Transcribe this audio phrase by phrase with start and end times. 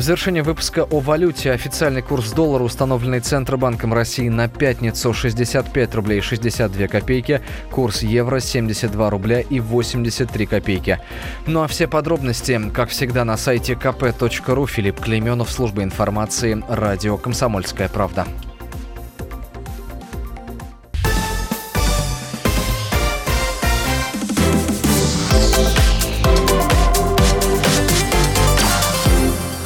[0.00, 6.22] В завершение выпуска о валюте официальный курс доллара, установленный Центробанком России на пятницу 65 рублей
[6.22, 10.98] 62 копейки, курс евро 72 рубля и 83 копейки.
[11.46, 14.66] Ну а все подробности, как всегда, на сайте kp.ru.
[14.66, 18.24] Филипп Клейменов, служба информации, радио «Комсомольская правда».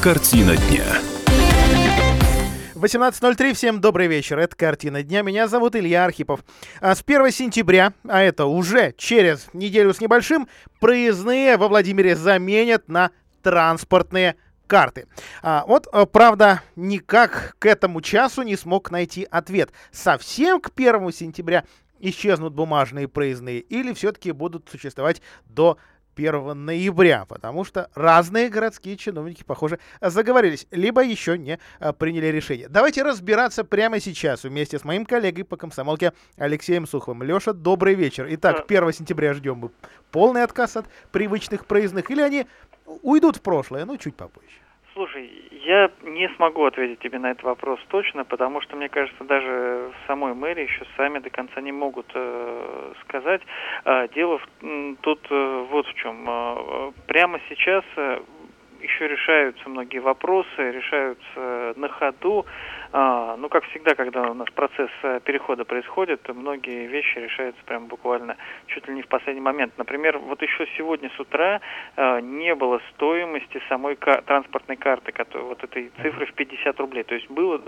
[0.04, 0.84] Картина дня.
[2.74, 6.44] 18.03, всем добрый вечер, это «Картина дня», меня зовут Илья Архипов.
[6.82, 10.46] А с 1 сентября, а это уже через неделю с небольшим,
[10.78, 15.06] проездные во Владимире заменят на транспортные карты.
[15.42, 19.72] А, вот, э, правда, никак к этому часу не смог найти ответ.
[19.90, 21.64] Совсем к 1 сентября
[21.98, 25.78] исчезнут бумажные проездные или все-таки будут существовать до
[26.16, 32.68] 1 ноября, потому что разные городские чиновники, похоже, заговорились, либо еще не а, приняли решение.
[32.68, 37.22] Давайте разбираться прямо сейчас вместе с моим коллегой по комсомолке Алексеем Суховым.
[37.22, 38.26] Леша, добрый вечер.
[38.30, 39.70] Итак, 1 сентября ждем мы
[40.10, 42.46] полный отказ от привычных проездных, или они
[43.02, 44.63] уйдут в прошлое, ну, чуть попозже.
[44.94, 49.90] Слушай, я не смогу ответить тебе на этот вопрос точно, потому что, мне кажется, даже
[49.90, 53.42] в самой мэрии еще сами до конца не могут э, сказать.
[53.84, 54.46] Э, дело в,
[55.00, 56.24] тут э, вот в чем.
[56.28, 58.20] Э, прямо сейчас э,
[58.82, 62.46] еще решаются многие вопросы, решаются на ходу.
[62.96, 67.86] А, ну, как всегда, когда у нас процесс э, перехода происходит, многие вещи решаются прям
[67.86, 68.36] буквально
[68.68, 69.72] чуть ли не в последний момент.
[69.76, 71.60] Например, вот еще сегодня с утра
[71.96, 77.02] а, не было стоимости самой транспортной карты, которая, вот этой цифры в 50 рублей.
[77.02, 77.60] То есть было...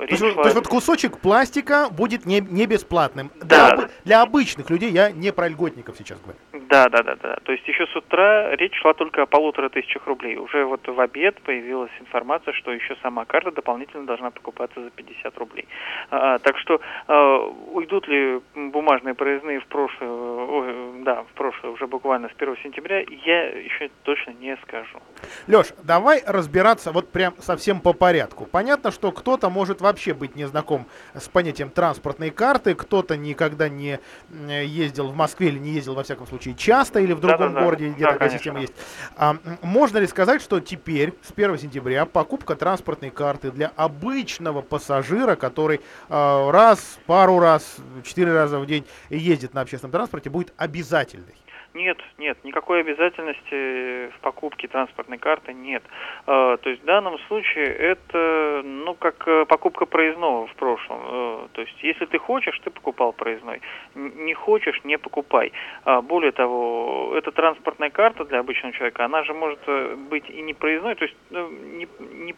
[0.00, 0.42] Речь то, есть, шла...
[0.44, 3.30] то есть вот кусочек пластика будет не, не бесплатным.
[3.42, 3.76] Да.
[3.76, 6.38] Для, для обычных людей, я не про льготников сейчас говорю.
[6.70, 7.36] Да, да, да, да.
[7.42, 10.36] То есть еще с утра речь шла только о полутора тысячах рублей.
[10.36, 14.90] Уже вот в обед появилась информация, что еще сама карта дополнительно должна покупаться покупаться за
[14.90, 15.66] 50 рублей.
[16.10, 17.38] А, так что а,
[17.72, 23.00] уйдут ли бумажные проездные в прошлое, ой, да, в прошлое уже буквально с 1 сентября,
[23.00, 24.98] я еще точно не скажу.
[25.46, 28.46] Леш, давай разбираться вот прям совсем по порядку.
[28.46, 33.98] Понятно, что кто-то может вообще быть не знаком с понятием транспортной карты, кто-то никогда не
[34.30, 37.64] ездил в Москве или не ездил, во всяком случае, часто или в другом да, да,
[37.64, 38.38] городе, где да, такая конечно.
[38.38, 38.74] система есть.
[39.16, 44.62] А, можно ли сказать, что теперь, с 1 сентября, покупка транспортной карты для обычного обычного
[44.62, 50.52] пассажира, который э, раз, пару раз, четыре раза в день ездит на общественном транспорте, будет
[50.56, 51.34] обязательной?
[51.72, 55.84] Нет, нет, никакой обязательности в покупке транспортной карты нет.
[56.26, 61.00] А, то есть в данном случае это, ну, как э, покупка проездного в прошлом.
[61.00, 63.60] Э, то есть если ты хочешь, ты покупал проездной.
[63.94, 65.52] Не хочешь, не покупай.
[65.84, 70.42] А, более того, эта транспортная карта для обычного человека, она же может э, быть и
[70.42, 72.34] не проездной, то есть ну, не, не,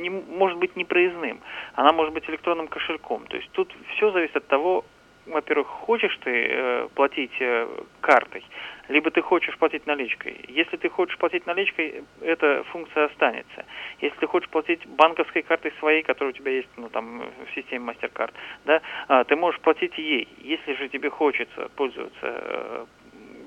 [0.00, 1.40] не, может быть не проездным.
[1.74, 3.26] Она может быть электронным кошельком.
[3.26, 4.84] То есть тут все зависит от того,
[5.26, 7.66] во-первых, хочешь ты э, платить э,
[8.00, 8.44] картой,
[8.88, 10.36] либо ты хочешь платить наличкой.
[10.48, 13.64] Если ты хочешь платить наличкой, эта функция останется.
[14.00, 17.92] Если ты хочешь платить банковской картой своей, которая у тебя есть ну, там, в системе
[17.92, 18.32] MasterCard,
[18.64, 20.28] да, а, ты можешь платить ей.
[20.38, 22.86] Если же тебе хочется пользоваться э,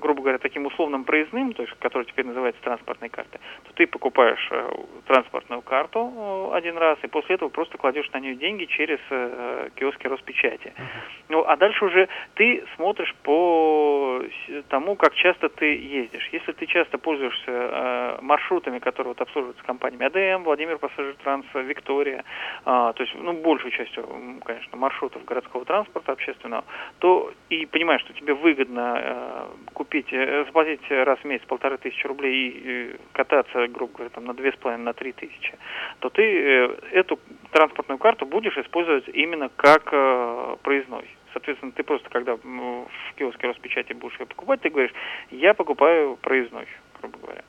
[0.00, 4.48] грубо говоря, таким условным проездным, то есть, который теперь называется транспортной картой, то ты покупаешь
[4.50, 4.70] э,
[5.06, 6.12] транспортную карту
[6.52, 10.72] э, один раз, и после этого просто кладешь на нее деньги через э, киоски Роспечати.
[11.28, 14.22] Ну, а дальше уже ты смотришь по
[14.68, 16.28] тому, как часто ты ездишь.
[16.32, 22.24] Если ты часто пользуешься маршрутами, которые вот обслуживаются компаниями АДМ, Владимир Пассажир Транс, Виктория,
[22.64, 24.08] э, то есть, ну, большей частью,
[24.44, 26.64] конечно, маршрутов городского транспорта общественного,
[26.98, 32.06] то и понимаешь, что тебе выгодно купить купить, э, заплатить раз в месяц полторы тысячи
[32.06, 35.58] рублей и кататься, грубо говоря, там, на две с половиной, на три тысячи,
[35.98, 37.18] то ты э, эту
[37.50, 41.08] транспортную карту будешь использовать именно как э, проездной.
[41.32, 44.92] Соответственно, ты просто, когда в киоске Роспечати будешь ее покупать, ты говоришь,
[45.30, 46.66] я покупаю проездной,
[47.00, 47.42] грубо говоря.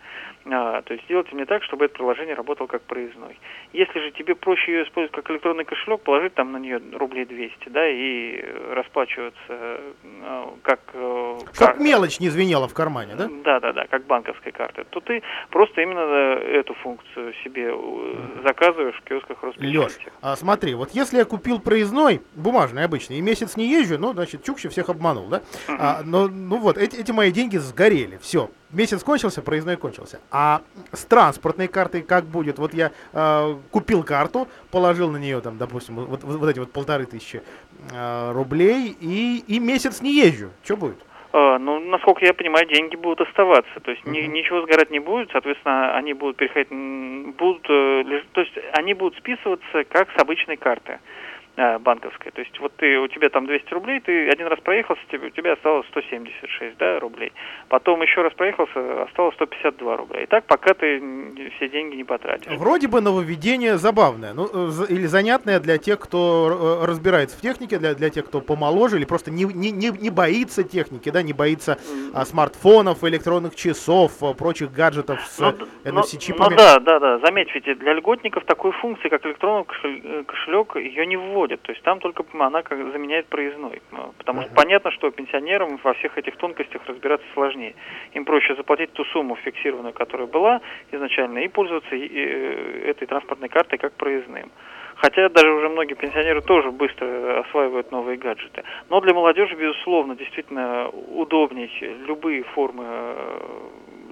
[0.46, 3.38] А, то есть сделайте мне так, чтобы это приложение работало как проездной.
[3.74, 7.70] Если же тебе проще ее использовать как электронный кошелек, положить там на нее рублей 200,
[7.70, 10.80] да, и расплачиваться э, как...
[10.94, 13.30] Э, как мелочь не звенела в кармане, да?
[13.44, 14.84] Да, да, да, как банковской карты.
[14.90, 15.22] То ты
[15.52, 17.72] просто именно э, эту функцию себе
[18.44, 19.78] заказываешь в киосках Роспечати.
[19.78, 24.14] Леш, а смотри, вот если я купил проездной, бумажный обычный, и месяц не езжу, ну,
[24.14, 25.42] значит, Чукчи всех обманул, да?
[25.68, 25.78] Uh-huh.
[25.80, 30.20] А, но, ну вот, эти, эти мои деньги сгорели, все месяц кончился, проездной кончился.
[30.32, 32.60] А с транспортной картой как будет?
[32.60, 36.72] Вот я э, купил карту, положил на нее, там, допустим, вот, вот, вот эти вот
[36.72, 37.42] полторы тысячи
[37.92, 40.50] э, рублей, и, и месяц не езжу.
[40.64, 40.98] Что будет?
[41.34, 43.80] Э, ну, насколько я понимаю, деньги будут оставаться.
[43.80, 46.70] То есть ни, ничего сгорать не будет, соответственно, они будут переходить,
[47.36, 51.00] будут, э, то есть они будут списываться как с обычной карты.
[51.56, 52.32] Банковская.
[52.32, 55.30] То есть вот ты, у тебя там 200 рублей, ты один раз проехался, тебе, у
[55.30, 57.34] тебя осталось 176 да, рублей.
[57.68, 60.22] Потом еще раз проехался, осталось 152 рубля.
[60.24, 61.00] И так, пока ты
[61.58, 62.52] все деньги не потратишь.
[62.58, 67.78] Вроде бы нововведение забавное, ну, э, или занятное для тех, кто э, разбирается в технике,
[67.80, 71.34] для, для тех, кто помоложе, или просто не, не, не, не боится техники, да, не
[71.34, 71.78] боится
[72.14, 75.54] а, смартфонов, электронных часов, прочих гаджетов с ну,
[75.84, 76.44] NFC-чипами.
[76.44, 77.20] Ну, ну да, да, да.
[77.20, 79.66] Заметь, ведь для льготников такой функции, как электронный
[80.26, 81.62] кошелек, ее не вводят вводят.
[81.62, 83.82] То есть там только она как заменяет проездной.
[84.18, 87.74] Потому что понятно, что пенсионерам во всех этих тонкостях разбираться сложнее.
[88.14, 90.62] Им проще заплатить ту сумму фиксированную, которая была
[90.92, 94.52] изначально, и пользоваться э, этой транспортной картой как проездным.
[95.02, 98.64] Хотя даже уже многие пенсионеры тоже быстро осваивают новые гаджеты.
[98.90, 101.70] Но для молодежи, безусловно, действительно удобнее
[102.06, 103.40] любые формы э,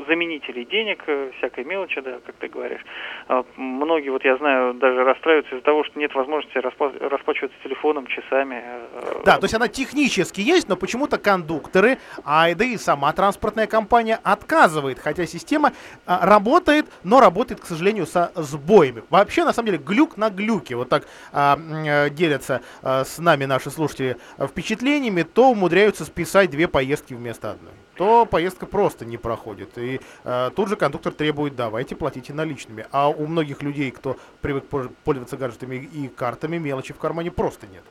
[0.08, 2.82] заменителей денег, э, всякой мелочи, да, как ты говоришь.
[3.28, 8.64] А, многие, вот я знаю, даже расстраиваются из-за того, что нет возможности расплачиваться телефоном, часами.
[8.66, 13.68] Э, да, то есть она технически есть, но почему-то кондукторы, а да и сама транспортная
[13.68, 15.74] компания отказывает, хотя система
[16.08, 19.04] работает, но работает, к сожалению, со сбоями.
[19.12, 20.79] Вообще, на самом деле, глюк на глюке.
[20.80, 26.68] Вот так а, э, делятся а, с нами наши слушатели впечатлениями, то умудряются списать две
[26.68, 29.78] поездки вместо одной то поездка просто не проходит.
[29.78, 32.88] И э, тут же кондуктор требует, давайте платите наличными.
[32.94, 34.64] А у многих людей, кто привык
[35.04, 37.84] пользоваться гаджетами и картами, мелочи в кармане просто нет.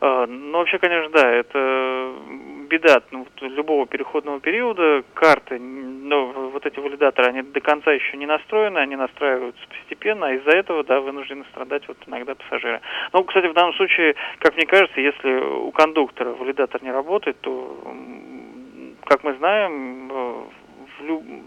[0.00, 2.14] Ну, вообще, конечно, да, это
[2.70, 5.02] беда ну, любого переходного периода.
[5.14, 10.32] Карты, ну, вот эти валидаторы, они до конца еще не настроены, они настраиваются постепенно, а
[10.32, 12.80] из-за этого, да, вынуждены страдать вот иногда пассажиры.
[13.12, 17.76] Ну, кстати, в данном случае, как мне кажется, если у кондуктора валидатор не работает, то
[19.04, 20.42] как мы знаем, э,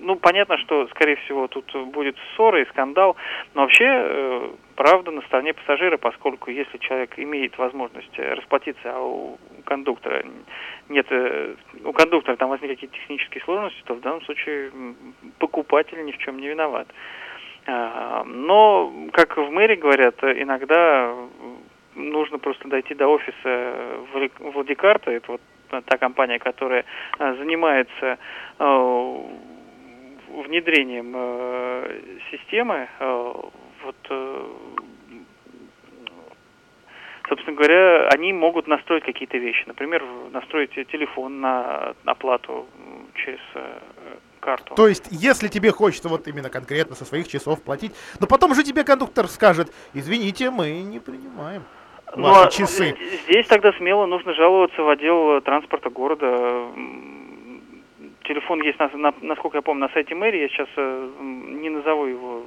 [0.02, 3.16] ну, понятно, что, скорее всего, тут будет ссора и скандал,
[3.54, 9.38] но вообще э, правда на стороне пассажира, поскольку если человек имеет возможность расплатиться, а у
[9.66, 10.24] кондуктора
[10.90, 14.72] нет, э, у кондуктора там возникли какие-то технические сложности, то в данном случае
[15.40, 16.88] покупатель ни в чем не виноват.
[17.66, 21.16] А, но, как в мэре говорят, иногда
[21.96, 23.74] нужно просто дойти до офиса
[24.40, 25.42] Владикарта, это вот
[25.82, 26.86] та компания, которая
[27.20, 28.18] э, занимается
[28.60, 29.18] э,
[30.46, 32.00] внедрением э,
[32.32, 32.88] системы,
[33.84, 33.96] вот,
[37.28, 39.64] собственно говоря, они могут настроить какие-то вещи.
[39.66, 42.68] Например, настроить телефон на оплату
[43.16, 43.40] через
[44.44, 44.76] карту.
[44.76, 48.64] То есть, если тебе хочется вот именно конкретно со своих часов платить, но потом уже
[48.64, 51.64] тебе кондуктор скажет, извините, мы не принимаем.
[52.16, 52.96] Ну, а часы.
[53.28, 56.68] Здесь тогда смело нужно жаловаться в отдел транспорта города.
[58.24, 60.42] Телефон есть, на, на, насколько я помню, на сайте мэрии.
[60.42, 62.44] Я сейчас э, не назову его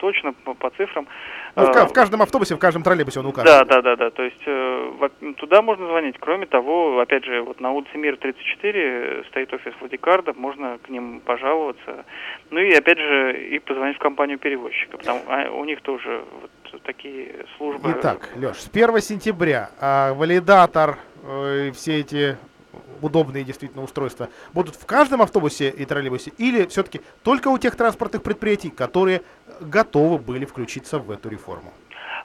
[0.00, 1.06] точно по, по цифрам.
[1.56, 3.46] Ну, в, в каждом автобусе, в каждом троллейбусе он указан.
[3.46, 4.10] Да, да, да, да.
[4.10, 4.90] То есть э,
[5.36, 6.16] туда можно звонить.
[6.18, 11.20] Кроме того, опять же, вот на улице Мира 34 стоит офис Владикарда, можно к ним
[11.20, 12.04] пожаловаться.
[12.50, 16.82] Ну и опять же, и позвонить в компанию перевозчика, потому а у них тоже вот
[16.82, 17.94] такие службы.
[17.98, 22.36] Итак, Леш, с 1 сентября а, валидатор э, все эти
[23.00, 28.22] удобные действительно устройства будут в каждом автобусе и троллейбусе или все-таки только у тех транспортных
[28.22, 29.22] предприятий, которые
[29.60, 31.72] готовы были включиться в эту реформу?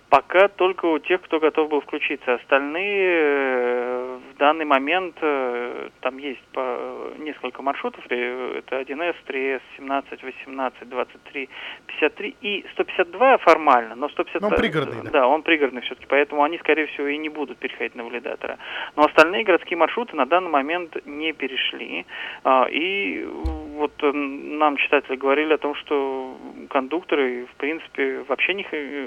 [0.09, 2.35] Пока только у тех, кто готов был включиться.
[2.35, 10.23] Остальные э, в данный момент, э, там есть по несколько маршрутов, это 1С, 3С, 17,
[10.23, 11.49] 18, 23,
[11.87, 14.47] 53 и 152 формально, но 152...
[14.47, 15.09] Но он пригородный, да?
[15.09, 18.57] Да, он пригородный все-таки, поэтому они, скорее всего, и не будут переходить на валидатора.
[18.95, 22.05] Но остальные городские маршруты на данный момент не перешли.
[22.43, 23.27] А, и
[23.75, 26.37] вот э, нам читатели говорили о том, что
[26.69, 28.65] кондукторы, в принципе, вообще не...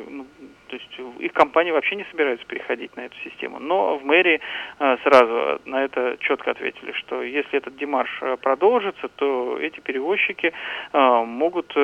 [0.09, 0.27] Ну,
[0.69, 3.59] то есть их компании вообще не собираются переходить на эту систему.
[3.59, 4.41] Но в мэрии
[4.79, 10.53] э, сразу на это четко ответили, что если этот демарш э, продолжится, то эти перевозчики
[10.93, 11.75] э, могут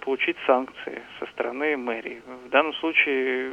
[0.00, 2.22] получить санкции со стороны мэрии.
[2.46, 3.52] В данном случае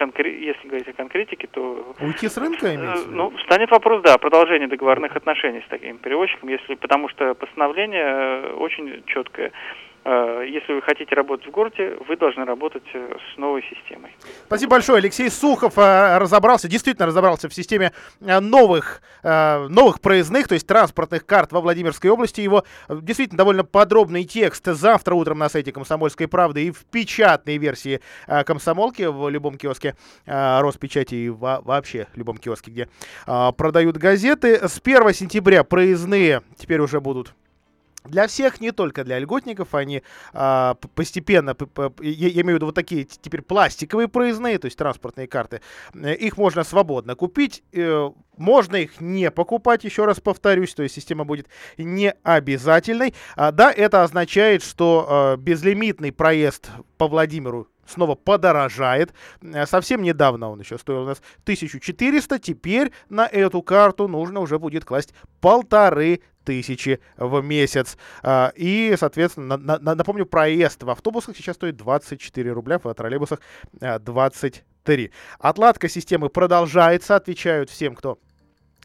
[0.00, 1.94] конкре- если говорить о конкретике, то...
[2.00, 3.08] Уйти с рынка имеется?
[3.08, 9.02] Ну, станет вопрос, да, продолжение договорных отношений с таким перевозчиком, если, потому что постановление очень
[9.06, 9.52] четкое.
[10.02, 14.16] Э, если вы хотите работать в городе, вы должны работать э, с новой системой.
[14.46, 14.98] Спасибо большое.
[14.98, 21.52] Алексей Сухов э, разобрался, действительно разобрался в системе новых, новых проездных, то есть транспортных карт
[21.52, 22.40] во Владимирской области.
[22.40, 28.00] Его действительно довольно подробный текст завтра утром на сайте «Комсомольской правды» и в печатной версии
[28.46, 32.88] «Комсомолки» в любом киоске Роспечати и вообще в любом киоске, где
[33.26, 34.68] продают газеты.
[34.68, 37.34] С 1 сентября проездные теперь уже будут
[38.04, 40.02] для всех, не только для льготников, они
[40.32, 41.56] а, постепенно,
[42.00, 45.60] я, я имею в виду вот такие теперь пластиковые проездные, то есть транспортные карты,
[45.94, 50.94] э, их можно свободно купить, э, можно их не покупать, еще раз повторюсь, то есть
[50.94, 53.14] система будет не обязательной.
[53.36, 59.12] А, да, это означает, что а, безлимитный проезд по Владимиру снова подорожает.
[59.42, 64.58] Э, совсем недавно он еще стоил у нас 1400, теперь на эту карту нужно уже
[64.58, 67.96] будет класть полторы тысячи в месяц.
[68.24, 73.38] А, и, соответственно, на, на, напомню, проезд в автобусах сейчас стоит 24 рубля, в троллейбусах
[73.80, 75.04] 23.
[75.04, 78.18] Э, Отладка системы продолжается, отвечают всем, кто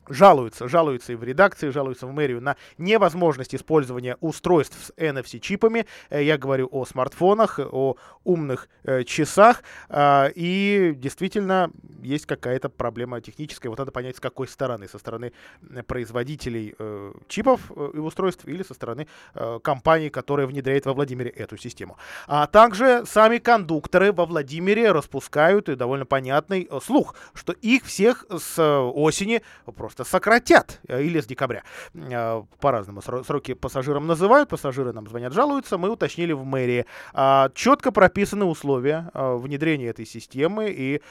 [0.09, 5.85] жалуются, жалуются и в редакции, жалуются в мэрию на невозможность использования устройств с NFC-чипами.
[6.09, 9.63] Э, я говорю о смартфонах, о умных э, часах.
[9.89, 11.71] Э, и действительно
[12.01, 13.69] есть какая-то проблема техническая.
[13.69, 14.87] Вот надо понять, с какой стороны.
[14.87, 15.31] Со стороны
[15.87, 21.29] производителей э, чипов э, и устройств или со стороны э, компании, которая внедряет во Владимире
[21.31, 21.97] эту систему.
[22.27, 28.59] А также сами кондукторы во Владимире распускают и довольно понятный слух, что их всех с
[28.59, 29.41] осени
[29.75, 31.63] просто просто сократят, э, с декабря.
[31.93, 36.85] Э, по-разному сроки пассажирам называют, пассажиры нам звонят, жалуются, мы уточнили в мэрии.
[37.13, 41.01] А, Четко прописаны условия э, внедрения этой системы, и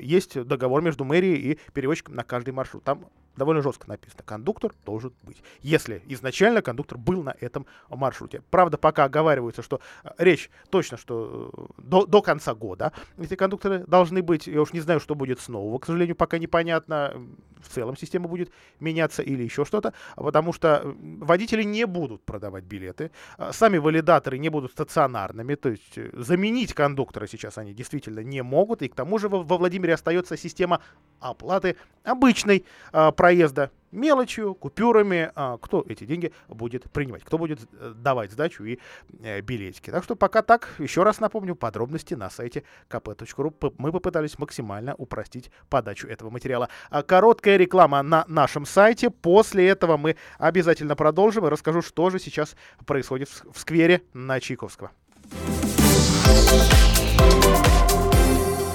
[0.00, 2.84] есть договор между мэрией и перевозчиком на каждый маршрут.
[2.84, 4.22] Там довольно жестко написано.
[4.24, 5.42] Кондуктор должен быть.
[5.60, 8.42] Если изначально кондуктор был на этом маршруте.
[8.50, 13.84] Правда, пока оговаривается, что э, речь точно, что э, до, до конца года эти кондукторы
[13.86, 14.46] должны быть.
[14.46, 15.78] Я уж не знаю, что будет с нового.
[15.78, 17.14] К сожалению, пока непонятно.
[17.60, 19.94] В целом система будет меняться или еще что-то.
[20.16, 23.10] Потому что водители не будут продавать билеты.
[23.52, 25.54] Сами валидаторы не будут стационарными.
[25.54, 28.82] То есть э, заменить кондуктора сейчас они действительно не могут.
[28.82, 30.80] И к тому же во, во Владимире остается система
[31.20, 37.94] оплаты обычной э, проезда мелочью, купюрами, а, кто эти деньги будет принимать, кто будет э,
[37.96, 38.78] давать сдачу и
[39.22, 39.88] э, билетики.
[39.88, 43.74] Так что пока так, еще раз напомню, подробности на сайте kp.ru.
[43.78, 46.68] Мы попытались максимально упростить подачу этого материала.
[46.90, 49.08] А короткая реклама на нашем сайте.
[49.08, 54.90] После этого мы обязательно продолжим и расскажу, что же сейчас происходит в сквере на Чайковского.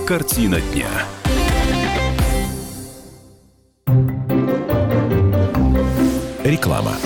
[0.08, 0.90] Картина дня.
[6.50, 6.98] Реклама.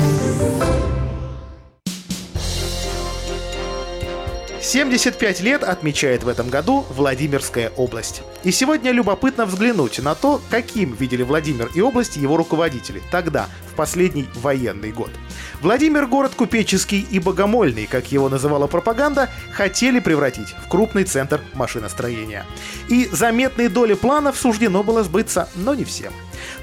[4.64, 8.22] 75 лет отмечает в этом году Владимирская область.
[8.46, 13.76] И сегодня любопытно взглянуть на то, каким видели Владимир и область его руководители тогда, в
[13.76, 15.10] последний военный год.
[15.62, 22.46] Владимир– город купеческий и богомольный, как его называла пропаганда, хотели превратить в крупный центр машиностроения.
[22.88, 26.14] И заметные доли планов суждено было сбыться, но не всем.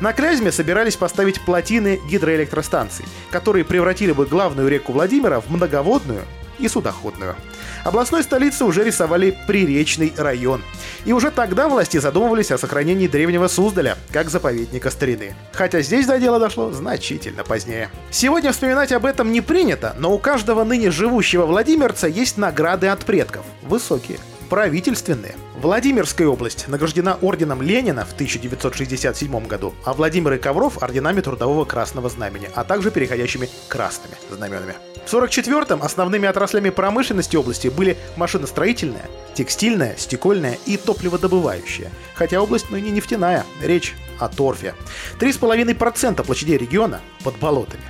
[0.01, 6.25] На Клязьме собирались поставить плотины гидроэлектростанций, которые превратили бы главную реку Владимира в многоводную
[6.61, 7.37] и судоходную.
[7.85, 10.63] Областной столице уже рисовали приречный район.
[11.05, 15.35] И уже тогда власти задумывались о сохранении древнего Суздаля, как заповедника старины.
[15.53, 17.91] Хотя здесь до дела дошло значительно позднее.
[18.11, 23.05] Сегодня вспоминать об этом не принято, но у каждого ныне живущего владимирца есть награды от
[23.05, 23.45] предков.
[23.63, 24.19] Высокие
[24.51, 25.37] правительственные.
[25.57, 32.11] Владимирская область награждена орденом Ленина в 1967 году, а Владимир и Ковров орденами Трудового Красного
[32.11, 34.75] Знамени, а также переходящими красными знаменами.
[35.07, 41.91] В 1944-м основными отраслями промышленности области были машиностроительная, текстильная, стекольная и топливодобывающая.
[42.15, 44.75] Хотя область ныне нефтяная, речь о торфе.
[45.21, 47.85] 3,5% площадей региона под болотами.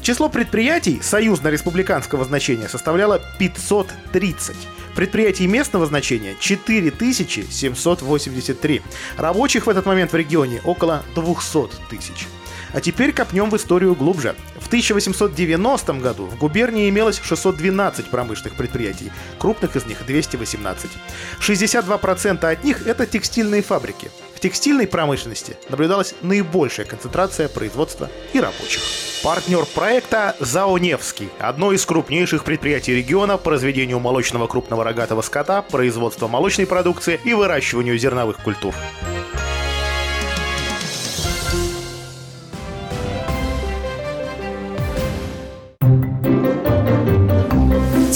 [0.00, 4.56] Число предприятий союзно-республиканского значения составляло 530.
[4.98, 8.82] Предприятий местного значения 4783.
[9.16, 12.26] Рабочих в этот момент в регионе около 200 тысяч.
[12.74, 14.34] А теперь копнем в историю глубже.
[14.60, 20.90] В 1890 году в губернии имелось 612 промышленных предприятий, крупных из них 218.
[21.38, 24.10] 62% от них это текстильные фабрики.
[24.38, 28.80] В текстильной промышленности наблюдалась наибольшая концентрация производства и рабочих.
[29.24, 35.62] Партнер проекта ЗАО «Невский»– одно из крупнейших предприятий региона по разведению молочного крупного рогатого скота,
[35.62, 38.76] производству молочной продукции и выращиванию зерновых культур.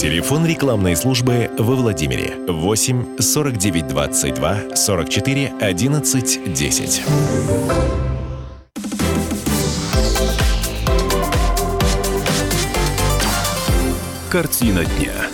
[0.02, 7.02] Телефон рекламной службы во Владимире 8 49 22 44 11 10.
[14.28, 15.32] Картина дня.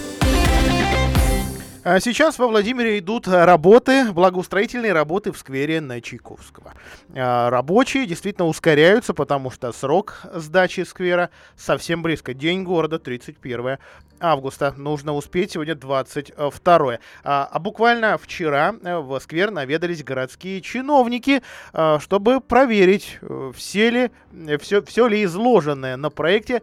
[1.90, 6.74] А сейчас во Владимире идут работы, благоустроительные работы в сквере на Чайковского.
[7.14, 12.34] А, рабочие действительно ускоряются, потому что срок сдачи сквера совсем близко.
[12.34, 13.78] День города 31
[14.20, 14.74] августа.
[14.76, 16.98] Нужно успеть сегодня 22.
[17.24, 21.42] А, а буквально вчера э, в сквер наведались городские чиновники,
[21.72, 24.10] а, чтобы проверить, э, все ли,
[24.60, 26.60] все, все ли изложенное на проекте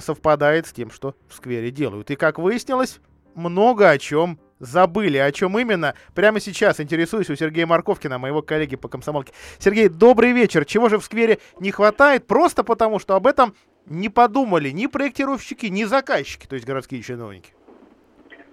[0.00, 2.10] совпадает с тем, что в сквере делают.
[2.10, 2.98] И как выяснилось,
[3.34, 5.18] много о чем забыли.
[5.18, 5.94] О чем именно?
[6.14, 9.32] Прямо сейчас интересуюсь у Сергея Марковкина, моего коллеги по комсомолке.
[9.58, 10.64] Сергей, добрый вечер.
[10.64, 12.26] Чего же в сквере не хватает?
[12.26, 13.54] Просто потому, что об этом
[13.86, 17.52] не подумали ни проектировщики, ни заказчики, то есть городские чиновники.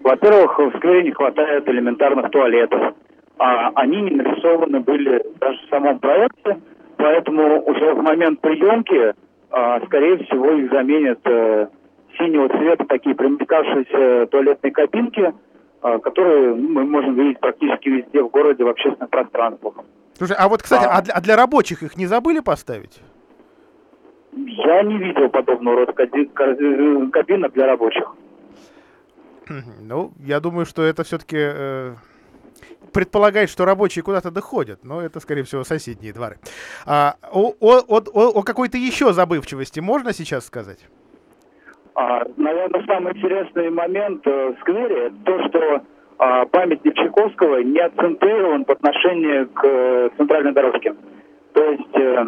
[0.02, 2.96] Во-первых, в сквере не хватает элементарных туалетов.
[3.40, 6.60] А они не нарисованы были даже в самом проекте,
[6.98, 9.14] поэтому уже в момент приемки,
[9.52, 11.68] а, скорее всего, их заменят э,
[12.18, 15.34] синего цвета такие примелькавшиеся туалетные кабинки,
[15.82, 19.76] а, которые ну, мы можем видеть практически везде в городе, в общественных пространствах.
[20.18, 23.00] Слушай, а вот, кстати, а, а, для, а для рабочих их не забыли поставить?
[24.34, 28.16] Я не видел подобного рода кабинок для рабочих.
[29.82, 31.94] Ну, я думаю, что это все-таки э,
[32.92, 36.38] предполагает, что рабочие куда-то доходят, но это, скорее всего, соседние дворы.
[36.86, 40.80] А, о, о, о, о какой-то еще забывчивости можно сейчас сказать?
[41.98, 45.82] А, наверное, самый интересный момент э, в сквере то, что
[46.20, 50.94] а, памятник Чайковского не акцентирован по отношению к э, центральной дорожке.
[51.54, 52.26] То есть, э,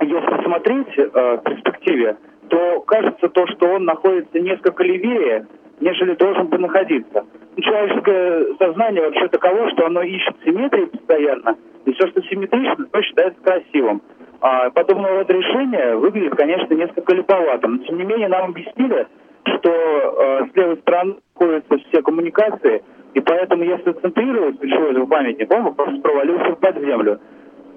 [0.00, 2.16] если смотреть в перспективе,
[2.48, 5.46] то кажется то, что он находится несколько левее,
[5.78, 7.24] нежели должен бы находиться.
[7.56, 13.02] Ну, человеческое сознание вообще таково, что оно ищет симметрии постоянно, и все, что симметрично, то
[13.02, 14.02] считается красивым.
[14.40, 17.76] А, подобного рода решение выглядит, конечно, несколько липоватым.
[17.76, 19.06] Но, тем не менее, нам объяснили,
[19.44, 22.82] что э, с левой стороны находятся все коммуникации,
[23.14, 27.20] и поэтому, если центрировать ключевой памятник, он просто провалился под землю.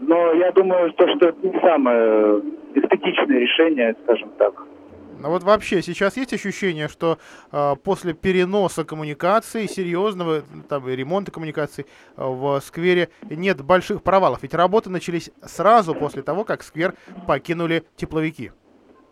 [0.01, 2.41] Но я думаю, что, что это не самое
[2.75, 4.53] эстетичное решение, скажем так.
[5.19, 7.17] Ну вот вообще сейчас есть ощущение, что
[7.51, 14.43] э, после переноса коммуникаций, серьезного там, ремонта коммуникаций э, в сквере нет больших провалов.
[14.43, 16.93] Ведь работы начались сразу после того, как сквер
[17.25, 18.51] покинули тепловики.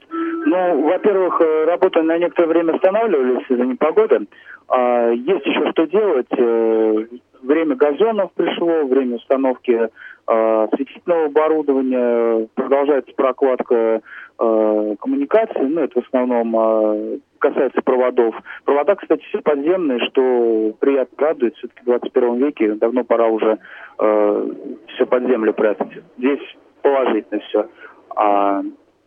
[0.10, 4.28] Ну, во-первых, э, работы на некоторое время останавливались из-за непогоды.
[4.68, 7.10] А есть еще что делать.
[7.41, 9.89] Время газонов пришло, время установки э,
[10.28, 14.02] осветительного оборудования, продолжается прокладка
[14.39, 18.36] э, коммуникации, ну, это в основном э, касается проводов.
[18.63, 21.56] Провода, кстати, все подземные, что приятно радует.
[21.58, 23.60] Все-таки в 21 веке давно пора уже
[24.00, 24.52] э,
[24.95, 25.91] все под землю прятать.
[26.17, 26.41] Здесь
[26.82, 27.67] положительно все.
[28.15, 28.62] А,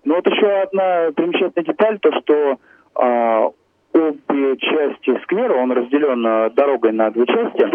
[0.05, 2.59] ну вот еще одна примечательная деталь, то что
[3.03, 3.51] э,
[3.93, 7.67] обе части сквера, он разделен э, дорогой на две части,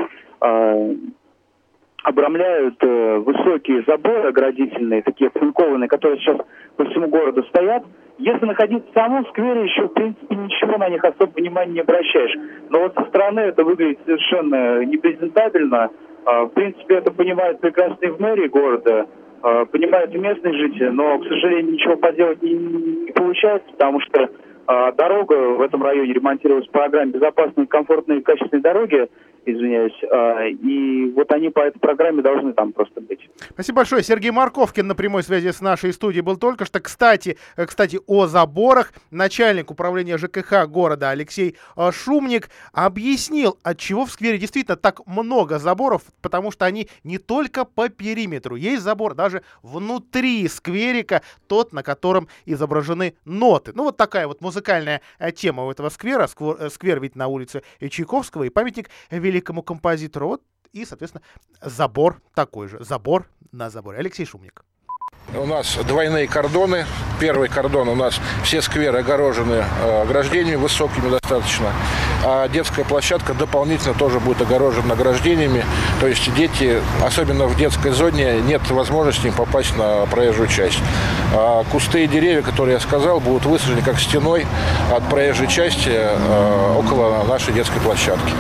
[2.04, 6.38] обрамляют э, высокие заборы оградительные, такие оцинкованные, которые сейчас
[6.76, 7.84] по всему городу стоят.
[8.18, 12.36] Если находиться в самом сквере, еще, в принципе, ничего на них особо внимания не обращаешь.
[12.70, 15.90] Но вот со стороны это выглядит совершенно непрезентабельно.
[16.26, 19.08] Э, в принципе, это понимают прекрасные в мэрии города,
[19.42, 24.30] э, понимают и местные жители, но, к сожалению, ничего поделать не, не получается, потому что
[24.68, 29.10] дорога в этом районе ремонтировалась по программе «Безопасные, комфортные и качественные дороги»,
[29.46, 29.94] извиняюсь.
[30.12, 33.20] А, и вот они по этой программе должны там просто быть.
[33.50, 34.04] Спасибо большое.
[34.04, 36.80] Сергей Марковкин на прямой связи с нашей студией был только что.
[36.80, 38.94] Кстати, э, кстати о заборах.
[39.12, 45.60] Начальник управления ЖКХ города Алексей э, Шумник объяснил, от чего в сквере действительно так много
[45.60, 48.56] заборов, потому что они не только по периметру.
[48.56, 53.72] Есть забор даже внутри скверика, тот, на котором изображены ноты.
[53.76, 56.28] Ну, вот такая вот музыкальная э, тема у этого сквера.
[56.28, 60.28] Сквер ведь на улице Чайковского и памятник великому композитору.
[60.28, 61.24] Вот и, соответственно,
[61.62, 62.84] забор такой же.
[62.84, 64.00] Забор на заборе.
[64.00, 64.64] Алексей Шумник.
[65.36, 66.86] У нас двойные кордоны.
[67.20, 71.68] Первый кордон у нас все скверы огорожены э, ограждениями высокими достаточно.
[72.24, 75.66] А детская площадка дополнительно тоже будет огорожена ограждениями.
[76.00, 80.80] То есть дети, особенно в детской зоне, нет возможности им попасть на проезжую часть.
[81.34, 84.46] А кусты и деревья, которые я сказал, будут высажены как стеной
[84.96, 88.34] от проезжей части э, около нашей детской площадки.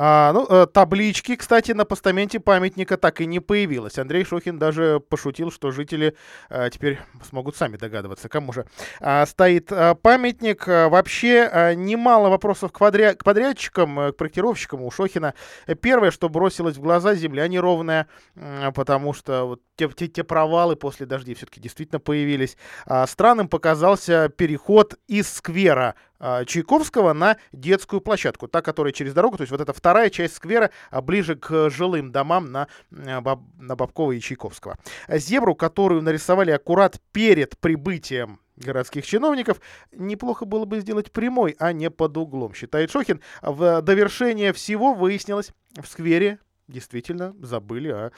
[0.00, 3.98] А, ну, э, таблички, кстати, на постаменте памятника так и не появилось.
[3.98, 6.14] Андрей Шохин даже пошутил, что жители
[6.48, 8.66] а, теперь смогут сами догадываться, кому же
[9.00, 10.68] а, стоит а, памятник.
[10.68, 15.34] А, вообще а, немало вопросов к, подряд, к подрядчикам, к проектировщикам у Шохина.
[15.82, 18.06] Первое, что бросилось в глаза, земля неровная,
[18.36, 22.56] а, потому что вот те, те, те провалы после дождей все-таки действительно появились.
[22.84, 29.36] А, странным показался переход из сквера а, Чайковского на детскую площадку, та, которая через дорогу,
[29.36, 33.76] то есть вот эта вторая часть сквера а, ближе к жилым домам на, а, на
[33.76, 34.76] Бабкова и Чайковского.
[35.08, 39.60] Зебру, которую нарисовали аккурат перед прибытием городских чиновников,
[39.92, 43.20] неплохо было бы сделать прямой, а не под углом, считает Шохин.
[43.40, 48.12] В довершение всего выяснилось, в сквере действительно забыли о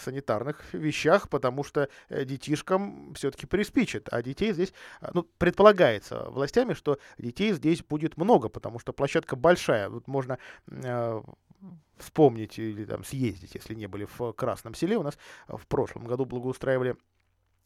[0.00, 4.08] санитарных вещах, потому что э, детишкам все-таки приспичит.
[4.10, 9.36] А детей здесь, а, ну, предполагается властями, что детей здесь будет много, потому что площадка
[9.36, 9.88] большая.
[9.90, 11.22] Тут можно э,
[11.98, 14.96] вспомнить или там съездить, если не были в Красном селе.
[14.96, 16.96] У нас в прошлом году благоустраивали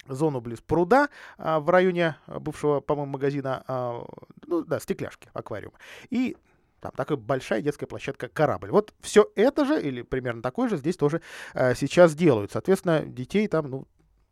[0.09, 4.05] зону близ пруда а, в районе бывшего, по-моему, магазина, а,
[4.47, 5.73] ну да, стекляшки, аквариум.
[6.11, 6.37] И
[6.85, 8.71] там такая большая детская площадка «Корабль».
[8.71, 11.23] Вот все это же, или примерно такой же, здесь тоже
[11.55, 12.53] э, сейчас делают.
[12.53, 13.89] Соответственно, детей там, ну,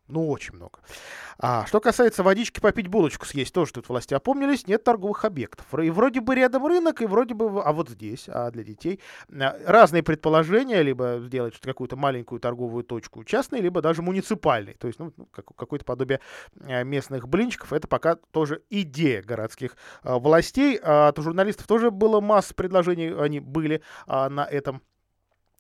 [0.09, 0.81] ну, очень много.
[1.39, 5.67] А что касается водички попить булочку съесть, тоже тут власти опомнились, нет торговых объектов.
[5.79, 9.01] И вроде бы рядом рынок, и вроде бы, а вот здесь, а для детей.
[9.33, 14.75] А, разные предположения, либо сделать какую-то маленькую торговую точку частной, либо даже муниципальной.
[14.75, 16.21] То есть, ну, ну какое-то подобие
[16.61, 17.73] а, местных блинчиков.
[17.73, 20.77] Это пока тоже идея городских а, властей.
[20.77, 24.83] От журналистов тоже было масса предложений, они были на этом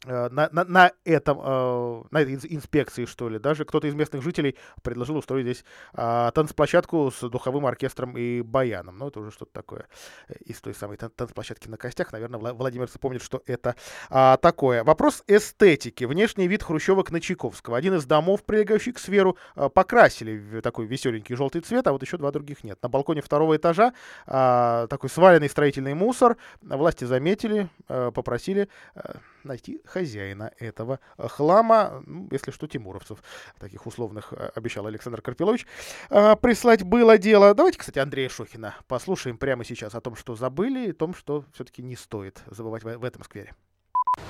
[0.05, 4.57] на, на, на этом, э, на этой инспекции, что ли, даже кто-то из местных жителей
[4.83, 8.99] предложил устроить здесь э, танцплощадку с духовым оркестром и баяном.
[8.99, 9.87] Ну, это уже что-то такое
[10.29, 12.13] э, из той самой тан- танцплощадки на костях.
[12.13, 13.77] Наверное, Владимир помнит, что это
[14.11, 14.83] э, такое.
[14.85, 16.05] Вопрос эстетики.
[16.05, 17.77] Внешний вид хрущевок на Чайковского.
[17.77, 22.03] Один из домов, прилегающих к сферу, э, покрасили в такой веселенький желтый цвет, а вот
[22.03, 22.79] еще два других нет.
[22.83, 23.93] На балконе второго этажа
[24.27, 26.37] э, такой сваленный строительный мусор.
[26.61, 33.23] Власти заметили, э, попросили э, найти хозяина этого э, хлама, ну, если что, тимуровцев,
[33.59, 35.67] таких условных э, обещал Александр Карпилович.
[36.11, 37.55] А, прислать было дело.
[37.55, 41.45] Давайте, кстати, Андрея Шохина послушаем прямо сейчас о том, что забыли, и о том, что
[41.55, 43.55] все-таки не стоит забывать в, этом сквере.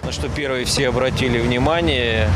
[0.04, 2.28] На что первые все обратили внимание,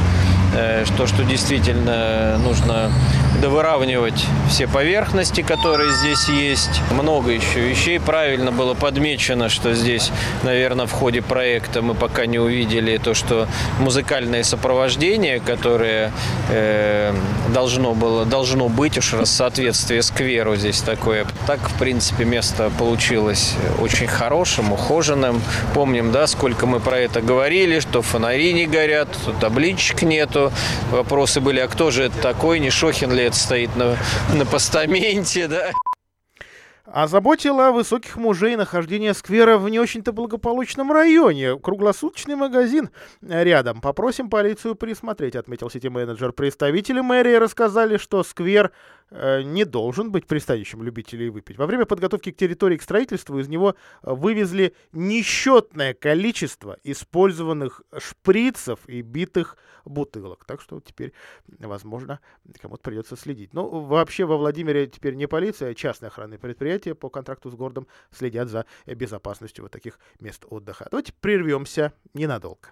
[0.55, 2.91] э, что, что действительно нужно
[3.41, 6.81] довыравнивать все поверхности, которые здесь есть.
[6.93, 8.01] Много еще вещей.
[8.01, 10.11] Правильно было подмечено, что здесь,
[10.43, 13.47] наверное, в ходе проекта мы пока не увидели то, что
[13.79, 16.13] музыкальное сопровождение, которое
[16.51, 17.15] э,
[17.53, 21.27] должно, было, должно быть уж раз соответствие скверу здесь такое.
[21.47, 25.43] Так, в принципе, место получилось очень хорошим, ухоженным.
[25.75, 29.09] Помним, да, сколько мы про это говорили, что фонари не горят,
[29.41, 30.53] табличек нету.
[30.91, 33.97] Вопросы были, а кто же это такой, не Шохин ли это стоит на,
[34.35, 35.73] на постаменте, да.
[36.85, 41.59] Озаботило высоких мужей нахождение сквера в не очень-то благополучном районе.
[41.59, 43.81] Круглосуточный магазин рядом.
[43.81, 46.31] Попросим полицию присмотреть, отметил сити-менеджер.
[46.31, 48.71] Представители мэрии рассказали, что сквер
[49.11, 51.59] не должен быть пристанищем любителей выпить.
[51.59, 58.81] Во время подготовки к территории к строительству из него э, вывезли несчетное количество использованных шприцев
[58.89, 60.45] и битых бутылок.
[60.45, 61.13] Так что теперь,
[61.59, 62.21] возможно,
[62.61, 63.55] кому-то придется следить.
[63.55, 67.87] Ну, вообще во Владимире теперь не полиция, а частные охранные предприятия по контракту с городом
[68.11, 70.89] следят за безопасностью вот таких мест отдыха.
[70.91, 72.71] Давайте прервемся ненадолго.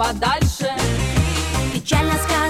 [0.00, 0.74] Подальше.
[1.74, 2.49] Печально сказала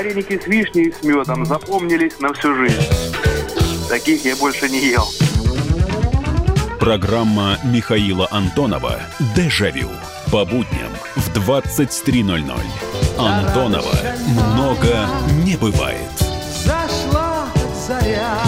[0.00, 2.88] Вареники с вишней и с медом запомнились на всю жизнь.
[3.86, 5.04] Таких я больше не ел.
[6.80, 8.98] Программа Михаила Антонова
[9.36, 9.90] «Дежавю».
[10.32, 12.50] По будням в 23.00.
[13.18, 13.94] Антонова
[14.54, 15.06] много
[15.44, 15.98] не бывает.
[16.64, 17.48] Зашла
[17.86, 18.38] заря.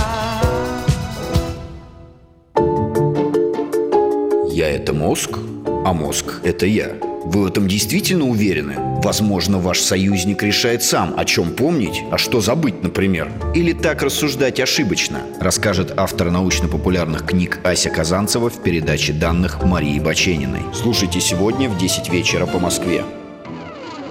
[4.48, 5.36] Я— это мозг,
[5.84, 7.11] а мозг— это я.
[7.24, 8.74] Вы в этом действительно уверены?
[9.02, 13.30] Возможно, ваш союзник решает сам, о чем помнить, а что забыть, например.
[13.54, 20.62] Или так рассуждать ошибочно, расскажет автор научно-популярных книг Ася Казанцева в передаче данных Марии Бачениной.
[20.74, 23.04] Слушайте сегодня в 10 вечера по Москве.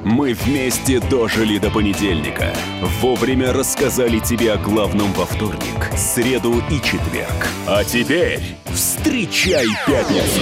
[0.04, 2.54] Мы вместе дожили до понедельника.
[3.02, 7.48] Вовремя рассказали тебе о главном во вторник, среду и четверг.
[7.68, 8.40] А теперь
[8.74, 10.42] встречай пятницу!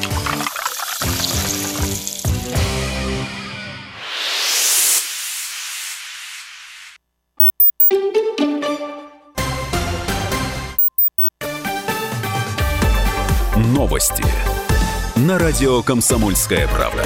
[15.31, 17.05] На радио «Комсомольская правда».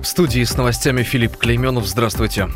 [0.00, 1.86] В студии с новостями Филипп Клейменов.
[1.86, 2.48] Здравствуйте.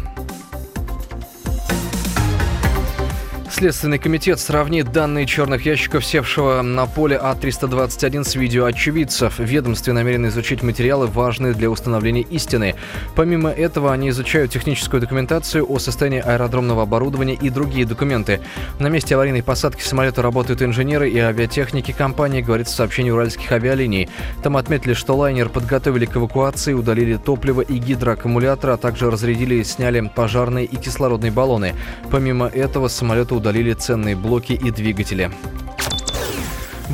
[3.61, 9.39] Следственный комитет сравнит данные черных ящиков, севшего на поле А-321 с видео очевидцев.
[9.39, 12.75] Ведомстве намерены изучить материалы, важные для установления истины.
[13.15, 18.41] Помимо этого, они изучают техническую документацию о состоянии аэродромного оборудования и другие документы.
[18.79, 24.09] На месте аварийной посадки самолета работают инженеры и авиатехники компании, говорится в сообщении уральских авиалиний.
[24.43, 29.65] Там отметили, что лайнер подготовили к эвакуации, удалили топливо и гидроаккумулятор, а также разрядили и
[29.65, 31.75] сняли пожарные и кислородные баллоны.
[32.11, 35.29] Помимо этого, самолета удалили ценные блоки и двигатели.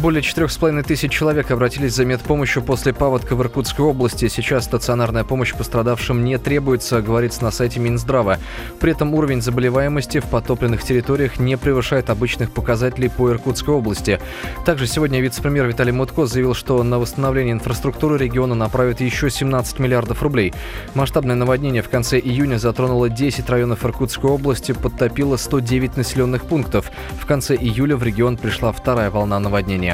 [0.03, 4.29] Более четырех с половиной тысяч человек обратились за медпомощью после паводка в Иркутской области.
[4.29, 8.39] Сейчас стационарная помощь пострадавшим не требуется, говорится на сайте Минздрава.
[8.79, 14.21] При этом уровень заболеваемости в потопленных территориях не превышает обычных показателей по Иркутской области.
[14.67, 20.23] Также сегодня вице-премьер Виталий Мутко заявил, что на восстановление инфраструктуры региона направят еще 17 миллиардов
[20.23, 20.53] рублей.
[20.93, 26.91] Масштабное наводнение в конце июня затронуло 10 районов Иркутской области, подтопило 109 населенных пунктов.
[27.19, 29.86] В конце июля в регион пришла вторая волна наводнения.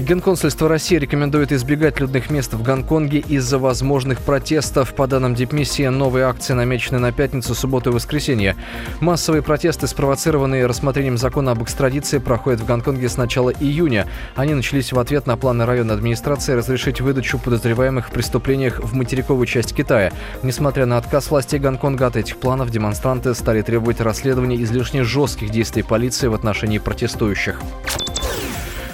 [0.00, 4.94] Генконсульство России рекомендует избегать людных мест в Гонконге из-за возможных протестов.
[4.94, 8.56] По данным Дипмиссии, новые акции намечены на пятницу, субботу и воскресенье.
[9.00, 14.06] Массовые протесты, спровоцированные рассмотрением закона об экстрадиции, проходят в Гонконге с начала июня.
[14.36, 19.44] Они начались в ответ на планы районной администрации разрешить выдачу подозреваемых в преступлениях в материковую
[19.44, 20.12] часть Китая.
[20.42, 25.82] Несмотря на отказ властей Гонконга от этих планов, демонстранты стали требовать расследования излишне жестких действий
[25.82, 27.60] полиции в отношении протестующих.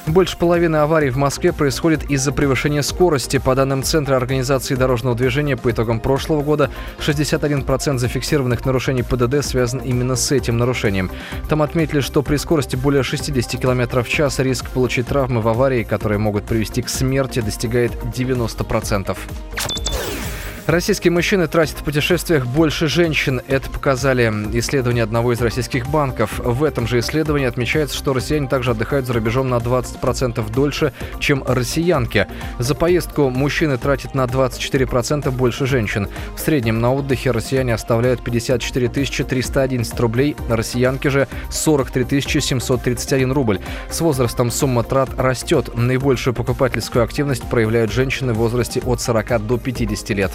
[0.07, 3.39] Больше половины аварий в Москве происходит из-за превышения скорости.
[3.39, 9.81] По данным Центра организации дорожного движения, по итогам прошлого года 61% зафиксированных нарушений ПДД связан
[9.81, 11.11] именно с этим нарушением.
[11.49, 15.83] Там отметили, что при скорости более 60 км в час риск получить травмы в аварии,
[15.83, 19.17] которые могут привести к смерти, достигает 90%.
[20.67, 23.41] Российские мужчины тратят в путешествиях больше женщин.
[23.47, 24.25] Это показали
[24.59, 26.41] исследования одного из российских банков.
[26.41, 31.45] В этом же исследовании отмечается, что россияне также отдыхают за рубежом на 20% дольше, чем
[31.47, 32.27] россиянки.
[32.59, 36.09] За поездку мужчины тратят на 24% больше женщин.
[36.35, 43.61] В среднем на отдыхе россияне оставляют 54 311 рублей, россиянки же 43 731 рубль.
[43.89, 45.77] С возрастом сумма трат растет.
[45.77, 50.33] Наибольшую покупательскую активность проявляют женщины в возрасте от 40 до 50 лет.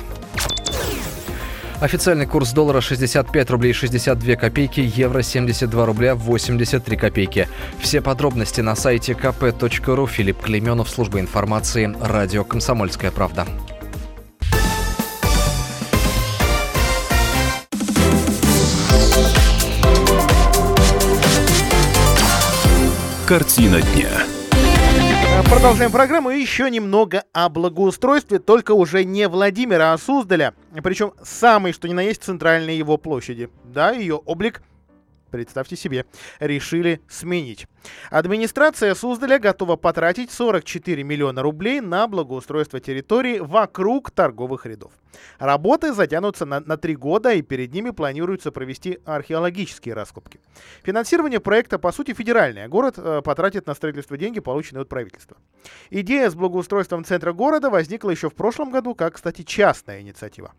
[1.81, 7.47] Официальный курс доллара 65 рублей 62 копейки, евро 72 рубля 83 копейки.
[7.79, 10.07] Все подробности на сайте kp.ru.
[10.07, 13.47] Филипп Клеменов, служба информации, радио «Комсомольская правда».
[23.25, 24.20] Картина дня.
[25.49, 30.53] Продолжаем программу еще немного о благоустройстве, только уже не Владимира, а Суздаля.
[30.83, 33.49] Причем самый, что ни на есть, центральной его площади.
[33.63, 34.61] Да, ее облик
[35.31, 36.05] представьте себе,
[36.39, 37.67] решили сменить.
[38.09, 44.91] Администрация Суздаля готова потратить 44 миллиона рублей на благоустройство территории вокруг торговых рядов.
[45.39, 50.39] Работы затянутся на, на три года, и перед ними планируется провести археологические раскопки.
[50.83, 52.67] Финансирование проекта, по сути, федеральное.
[52.67, 55.37] Город э, потратит на строительство деньги, полученные от правительства.
[55.89, 60.53] Идея с благоустройством центра города возникла еще в прошлом году, как, кстати, частная инициатива.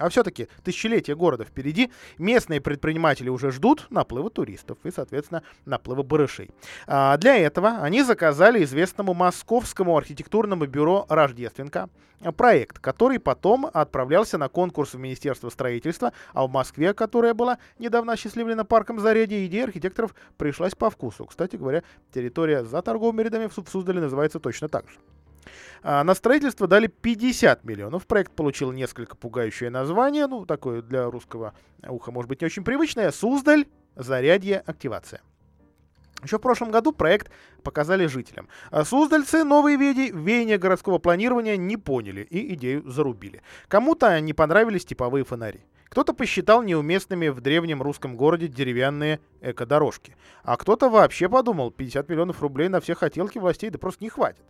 [0.00, 1.90] А все-таки тысячелетие города впереди.
[2.18, 6.50] Местные предприниматели уже ждут наплыва туристов и, соответственно, наплыва барышей.
[6.86, 11.88] А для этого они заказали известному московскому архитектурному бюро «Рождественка»
[12.36, 18.12] проект, который потом отправлялся на конкурс в Министерство строительства, а в Москве, которая была недавно
[18.12, 21.24] осчастливлена парком Зарядье, идея архитекторов пришлась по вкусу.
[21.26, 21.82] Кстати говоря,
[22.12, 24.98] территория за торговыми рядами в Суздале называется точно так же.
[25.82, 28.06] А на строительство дали 50 миллионов.
[28.06, 31.54] Проект получил несколько пугающее название, ну, такое для русского
[31.86, 33.10] уха, может быть, не очень привычное.
[33.10, 35.20] Суздаль, зарядье, активация.
[36.22, 37.30] Еще в прошлом году проект
[37.62, 38.48] показали жителям.
[38.70, 43.42] А суздальцы новые веди, веяния городского планирования не поняли и идею зарубили.
[43.68, 45.60] Кому-то не понравились типовые фонари.
[45.90, 50.16] Кто-то посчитал неуместными в древнем русском городе деревянные экодорожки.
[50.44, 54.44] А кто-то вообще подумал, 50 миллионов рублей на все хотелки властей да просто не хватит.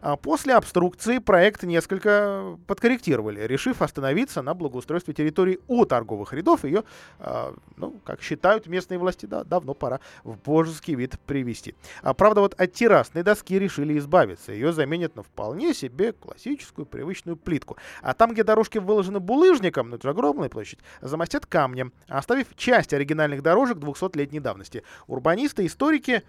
[0.00, 6.64] А после обструкции проект несколько подкорректировали, решив остановиться на благоустройстве территории у торговых рядов.
[6.64, 6.84] Ее,
[7.18, 11.74] а, ну, как считают местные власти, да, давно пора в божеский вид привести.
[12.02, 14.52] А, правда, вот от террасной доски решили избавиться.
[14.52, 17.76] Ее заменят на вполне себе классическую привычную плитку.
[18.02, 22.92] А там, где дорожки выложены булыжником, ну это же огромная площадь, замостят камнем, оставив часть
[22.92, 24.82] оригинальных дорожек 200-летней давности.
[25.06, 26.22] Урбанисты, историки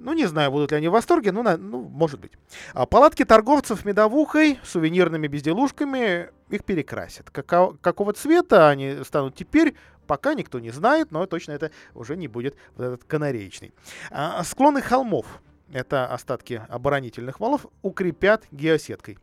[0.00, 2.32] ну, не знаю, будут ли они в восторге, на, ну может быть.
[2.72, 7.30] А палатки торговцев медовухой, сувенирными безделушками, их перекрасят.
[7.30, 9.74] Какого, какого цвета они станут теперь,
[10.06, 13.72] пока никто не знает, но точно это уже не будет вот этот канареечный.
[14.10, 15.26] А, склоны холмов,
[15.72, 19.18] это остатки оборонительных валов, укрепят геосеткой.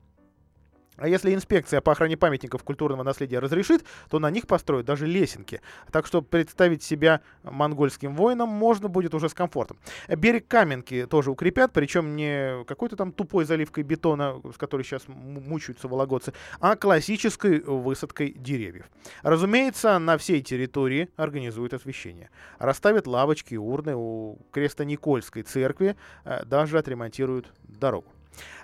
[0.98, 5.62] А если инспекция по охране памятников культурного наследия разрешит, то на них построят даже лесенки.
[5.92, 9.78] Так что представить себя монгольским воином можно будет уже с комфортом.
[10.08, 15.88] Берег Каменки тоже укрепят, причем не какой-то там тупой заливкой бетона, с которой сейчас мучаются
[15.88, 18.86] вологодцы, а классической высадкой деревьев.
[19.22, 22.30] Разумеется, на всей территории организуют освещение.
[22.58, 28.08] Расставят лавочки, урны у Креста-Никольской церкви, э, даже отремонтируют дорогу.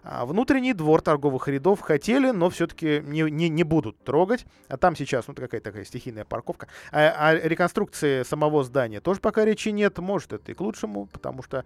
[0.03, 4.45] А внутренний двор торговых рядов хотели, но все-таки не, не, не будут трогать.
[4.67, 6.67] А там сейчас ну, какая-то такая стихийная парковка.
[6.91, 9.97] А, а реконструкции самого здания тоже пока речи нет.
[9.99, 11.63] Может, это и к лучшему, потому что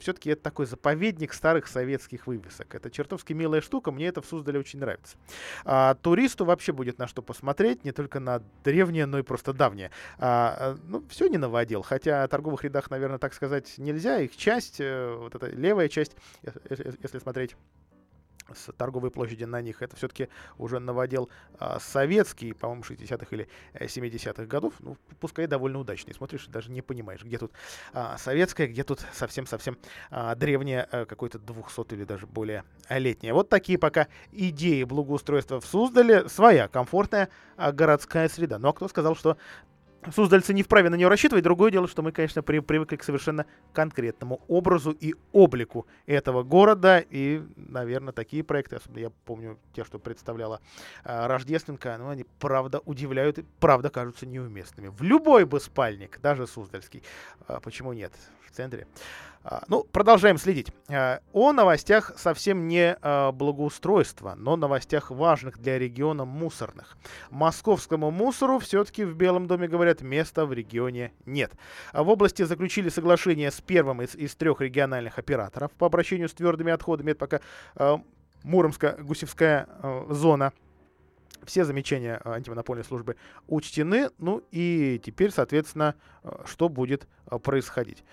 [0.00, 2.74] все-таки это такой заповедник старых советских вывесок.
[2.74, 5.16] Это чертовски милая штука, мне это в Суздале очень нравится.
[5.64, 9.90] А, туристу вообще будет на что посмотреть, не только на древнее, но и просто давнее.
[10.18, 14.18] А, а ну, все не наводил, хотя о торговых рядах, наверное, так сказать нельзя.
[14.20, 16.16] Их часть, э, вот эта левая часть,
[17.02, 17.45] если смотреть
[18.54, 19.82] с торговой площади на них.
[19.82, 20.28] Это все-таки
[20.58, 24.74] уже новодел а, советский, по-моему, 60-х или 70-х э, годов.
[24.80, 26.14] Ну, пускай довольно удачный.
[26.14, 27.52] Смотришь, даже не понимаешь, где тут
[27.92, 29.78] а, советская, где тут совсем-совсем
[30.10, 33.32] а, древняя, а, какой-то 200 или даже более летняя.
[33.32, 36.28] Вот такие пока идеи благоустройства в Суздале.
[36.28, 38.58] Своя комфортная а, городская среда.
[38.58, 39.36] Ну, а кто сказал, что
[40.14, 41.44] Суздальцы не вправе на нее рассчитывать.
[41.44, 47.04] Другое дело, что мы, конечно, при, привыкли к совершенно конкретному образу и облику этого города.
[47.10, 50.60] И, наверное, такие проекты, особенно я помню те, что представляла
[51.04, 54.88] э, Рождественка, ну, они правда удивляют и правда кажутся неуместными.
[54.88, 57.02] В любой бы спальник, даже Суздальский.
[57.48, 58.12] Э, почему нет?
[58.46, 58.86] В центре.
[59.48, 60.72] А, ну, продолжаем следить.
[60.88, 66.96] А, о новостях совсем не а, благоустройства, но новостях важных для региона мусорных.
[67.30, 71.52] Московскому мусору все-таки в Белом доме, говорят, места в регионе нет.
[71.92, 76.72] В области заключили соглашение с первым из, из трех региональных операторов по обращению с твердыми
[76.72, 77.12] отходами.
[77.12, 77.40] Это пока
[78.42, 80.52] Муромско-Гусевская зона–
[81.44, 83.16] все замечания э, антимонопольной службы
[83.46, 84.10] учтены.
[84.18, 88.04] Ну и теперь, соответственно, э, что будет э, происходить.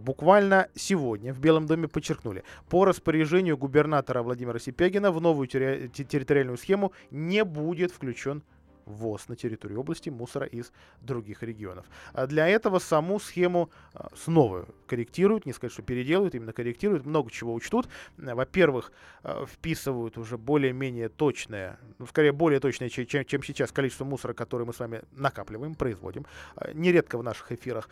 [0.00, 6.92] Буквально сегодня в Белом доме подчеркнули, по распоряжению губернатора Владимира Сипягина в новую территориальную схему
[7.10, 8.44] не будет включен
[8.86, 11.86] ввоз на территорию области мусора из других регионов.
[12.12, 17.30] А для этого саму схему а, снова корректируют, не сказать, что переделывают, именно корректируют, много
[17.30, 17.88] чего учтут.
[18.16, 24.34] Во-первых, а, вписывают уже более-менее точное, ну, скорее более точное, чем, чем сейчас количество мусора,
[24.34, 26.26] который мы с вами накапливаем, производим.
[26.72, 27.88] Нередко в наших эфирах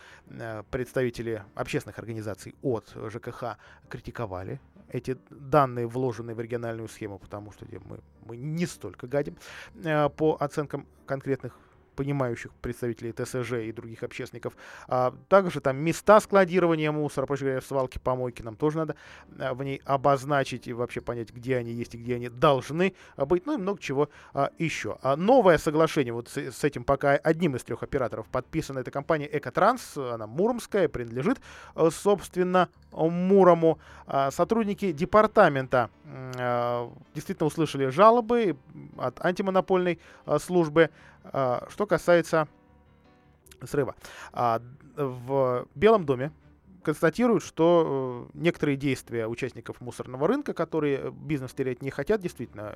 [0.70, 3.56] представители общественных организаций от ЖКХ
[3.88, 4.60] критиковали
[4.92, 9.36] эти данные, вложенные в региональную схему, потому что мы, мы не столько гадим
[9.84, 11.58] э, по оценкам конкретных
[11.94, 14.54] понимающих представителей ТСЖ и других общественников.
[14.88, 18.96] А также там места складирования мусора, проще говоря, свалки, помойки нам тоже надо
[19.38, 23.46] а, в ней обозначить и вообще понять, где они есть и где они должны быть,
[23.46, 24.98] ну и много чего а, еще.
[25.02, 29.28] А новое соглашение, вот с, с этим пока одним из трех операторов подписана эта компания
[29.30, 31.40] Экотранс, она муромская, принадлежит,
[31.74, 33.78] а, собственно, Мурому.
[34.06, 38.56] А, сотрудники департамента а, действительно услышали жалобы
[38.98, 40.90] от антимонопольной а, службы,
[41.21, 42.48] а, что касается
[43.66, 43.94] срыва.
[44.32, 44.60] А,
[44.96, 46.32] в Белом доме
[46.82, 52.74] констатируют, что э, некоторые действия участников мусорного рынка, которые бизнес терять не хотят, действительно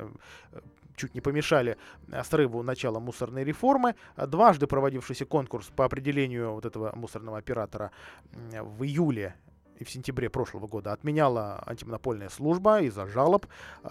[0.52, 0.60] э,
[0.94, 1.76] чуть не помешали
[2.08, 3.94] э, срыву начала мусорной реформы.
[4.16, 7.90] Дважды проводившийся конкурс по определению вот этого мусорного оператора
[8.32, 9.34] в июле
[9.78, 13.46] и в сентябре прошлого года отменяла антимонопольная служба из-за жалоб.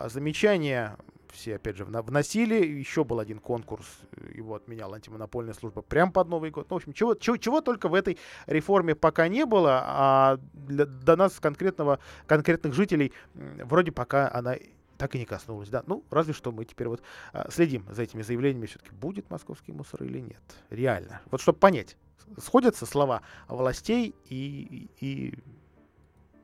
[0.05, 0.97] Замечания
[1.31, 2.65] все, опять же, вносили.
[2.65, 3.85] Еще был один конкурс,
[4.33, 6.67] его отменяла антимонопольная служба прямо под Новый год.
[6.69, 8.17] Ну, в общем, чего, чего, чего только в этой
[8.47, 14.55] реформе пока не было, а для, до нас конкретного, конкретных жителей вроде пока она
[14.97, 15.83] так и не коснулась, да.
[15.87, 17.01] Ну, разве что мы теперь вот
[17.33, 20.41] а, следим за этими заявлениями, все-таки будет московский мусор или нет.
[20.69, 21.21] Реально.
[21.31, 21.97] Вот чтобы понять,
[22.37, 25.37] сходятся слова властей и, и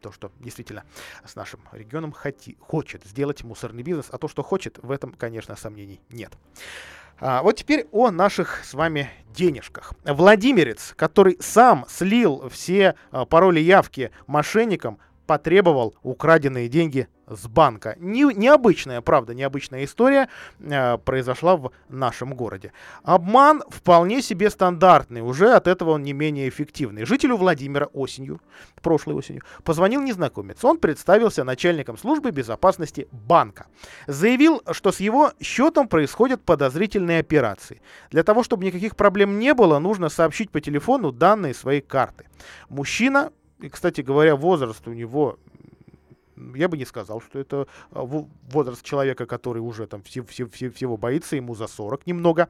[0.01, 0.83] то, что действительно
[1.25, 5.55] с нашим регионом хоти, хочет сделать мусорный бизнес, а то, что хочет, в этом, конечно,
[5.55, 6.33] сомнений нет.
[7.19, 9.93] А, вот теперь о наших с вами денежках.
[10.03, 14.97] Владимирец, который сам слил все а, пароли явки мошенникам,
[15.27, 17.95] потребовал украденные деньги с банка.
[17.99, 20.29] Не, необычная, правда, необычная история
[20.59, 22.73] э, произошла в нашем городе.
[23.03, 27.05] Обман вполне себе стандартный, уже от этого он не менее эффективный.
[27.05, 28.41] Жителю Владимира осенью,
[28.81, 30.63] прошлой осенью, позвонил незнакомец.
[30.63, 33.67] Он представился начальником службы безопасности банка.
[34.07, 37.81] Заявил, что с его счетом происходят подозрительные операции.
[38.11, 42.25] Для того, чтобы никаких проблем не было, нужно сообщить по телефону данные своей карты.
[42.69, 45.37] Мужчина и, кстати говоря, возраст у него
[46.55, 50.69] я бы не сказал, что это а, возраст человека, который уже там все, все, все,
[50.69, 52.49] всего боится, ему за 40 немного.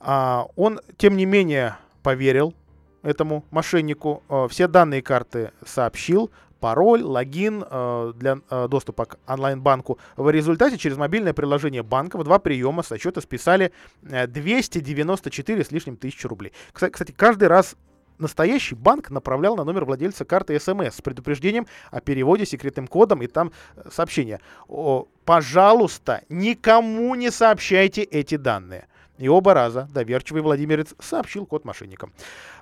[0.00, 2.54] А, он, тем не менее, поверил
[3.02, 6.30] этому мошеннику, а, все данные карты сообщил,
[6.62, 9.98] пароль, логин э, для э, доступа к онлайн-банку.
[10.16, 15.96] В результате через мобильное приложение банка в два приема со счета списали 294 с лишним
[15.96, 16.52] тысяч рублей.
[16.72, 17.74] Кстати, каждый раз
[18.22, 23.26] настоящий банк направлял на номер владельца карты смс с предупреждением о переводе секретным кодом и
[23.26, 24.40] там э, сообщение.
[24.68, 28.86] О, пожалуйста, никому не сообщайте эти данные.
[29.18, 32.12] И оба раза доверчивый владимирец сообщил код мошенникам.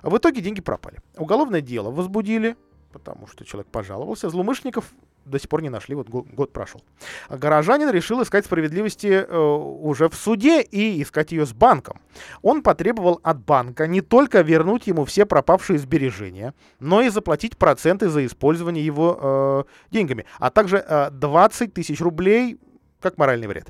[0.03, 0.99] В итоге деньги пропали.
[1.15, 2.57] Уголовное дело возбудили,
[2.91, 4.29] потому что человек пожаловался.
[4.29, 4.91] Злоумышленников
[5.25, 6.81] до сих пор не нашли, вот год, год прошел.
[7.29, 11.99] А горожанин решил искать справедливости э, уже в суде и искать ее с банком.
[12.41, 18.09] Он потребовал от банка не только вернуть ему все пропавшие сбережения, но и заплатить проценты
[18.09, 22.59] за использование его э, деньгами, а также э, 20 тысяч рублей
[22.99, 23.67] как моральный вред.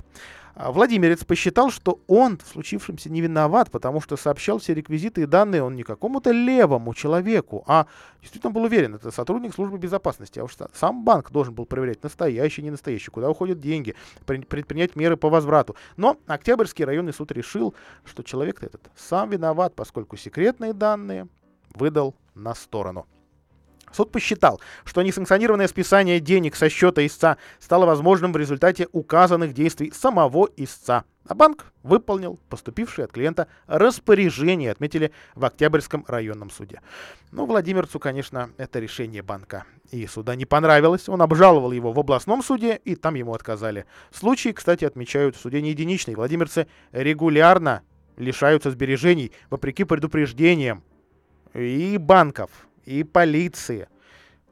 [0.55, 5.25] А Владимирец посчитал, что он в случившемся не виноват, потому что сообщал все реквизиты и
[5.25, 7.87] данные он не какому-то левому человеку, а
[8.21, 10.39] действительно был уверен, это сотрудник службы безопасности.
[10.39, 13.95] А уж сам банк должен был проверять настоящий, не настоящий, куда уходят деньги,
[14.25, 15.75] предпринять меры по возврату.
[15.97, 17.73] Но Октябрьский районный суд решил,
[18.03, 21.27] что человек этот сам виноват, поскольку секретные данные
[21.73, 23.07] выдал на сторону.
[23.91, 29.91] Суд посчитал, что несанкционированное списание денег со счета истца стало возможным в результате указанных действий
[29.91, 31.03] самого истца.
[31.27, 36.81] А банк выполнил поступившее от клиента распоряжение, отметили в Октябрьском районном суде.
[37.31, 41.07] Ну, Владимирцу, конечно, это решение банка и суда не понравилось.
[41.09, 43.85] Он обжаловал его в областном суде, и там ему отказали.
[44.11, 46.15] Случаи, кстати, отмечают в суде не единичные.
[46.15, 47.83] Владимирцы регулярно
[48.17, 50.83] лишаются сбережений, вопреки предупреждениям
[51.53, 52.49] и банков,
[52.85, 53.87] и полиции.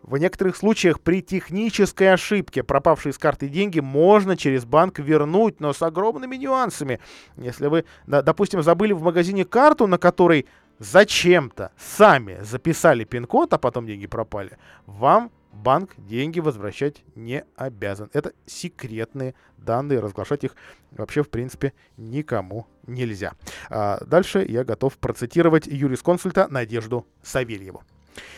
[0.01, 5.73] В некоторых случаях при технической ошибке пропавшие с карты деньги можно через банк вернуть, но
[5.73, 6.99] с огромными нюансами.
[7.35, 10.47] Если вы, допустим, забыли в магазине карту, на которой
[10.79, 18.09] зачем-то сами записали пин-код, а потом деньги пропали, вам банк деньги возвращать не обязан.
[18.13, 20.55] Это секретные данные, разглашать их
[20.91, 23.33] вообще, в принципе, никому нельзя.
[23.69, 27.83] А дальше я готов процитировать юрисконсульта Надежду Савельеву.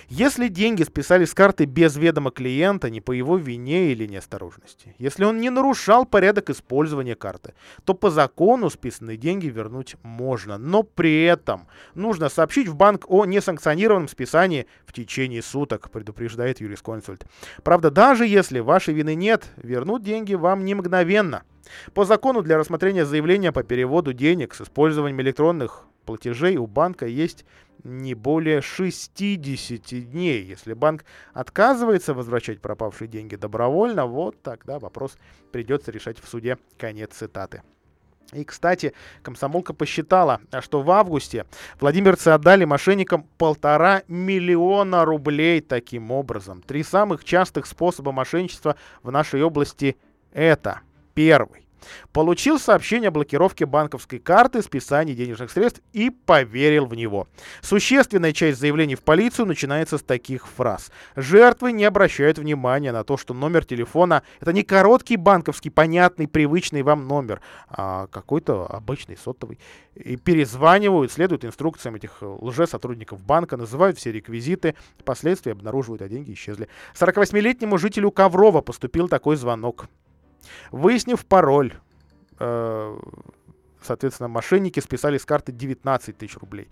[0.09, 5.23] Если деньги списали с карты без ведома клиента, не по его вине или неосторожности, если
[5.23, 7.53] он не нарушал порядок использования карты,
[7.85, 10.57] то по закону списанные деньги вернуть можно.
[10.57, 17.25] Но при этом нужно сообщить в банк о несанкционированном списании в течение суток, предупреждает юрисконсульт.
[17.63, 21.43] Правда, даже если вашей вины нет, вернуть деньги вам не мгновенно.
[21.93, 27.45] По закону для рассмотрения заявления по переводу денег с использованием электронных платежей у банка есть
[27.83, 30.43] не более 60 дней.
[30.43, 35.17] Если банк отказывается возвращать пропавшие деньги добровольно, вот тогда вопрос
[35.51, 36.57] придется решать в суде.
[36.77, 37.63] Конец цитаты.
[38.33, 38.93] И, кстати,
[39.23, 41.45] комсомолка посчитала, что в августе
[41.79, 46.61] владимирцы отдали мошенникам полтора миллиона рублей таким образом.
[46.61, 49.97] Три самых частых способа мошенничества в нашей области
[50.31, 50.79] это.
[51.13, 51.67] Первый.
[52.11, 57.27] Получил сообщение о блокировке банковской карты, списании денежных средств и поверил в него.
[57.61, 60.91] Существенная часть заявлений в полицию начинается с таких фраз.
[61.15, 66.81] Жертвы не обращают внимания на то, что номер телефона это не короткий банковский, понятный, привычный
[66.83, 69.59] вам номер, а какой-то обычный сотовый.
[69.95, 76.69] И перезванивают, следуют инструкциям этих лже-сотрудников банка, называют все реквизиты, впоследствии обнаруживают, а деньги исчезли.
[76.99, 79.87] 48-летнему жителю Коврова поступил такой звонок.
[80.71, 81.73] Выяснив пароль,
[82.39, 82.97] э,
[83.81, 86.69] соответственно, мошенники списали с карты 19 тысяч рублей.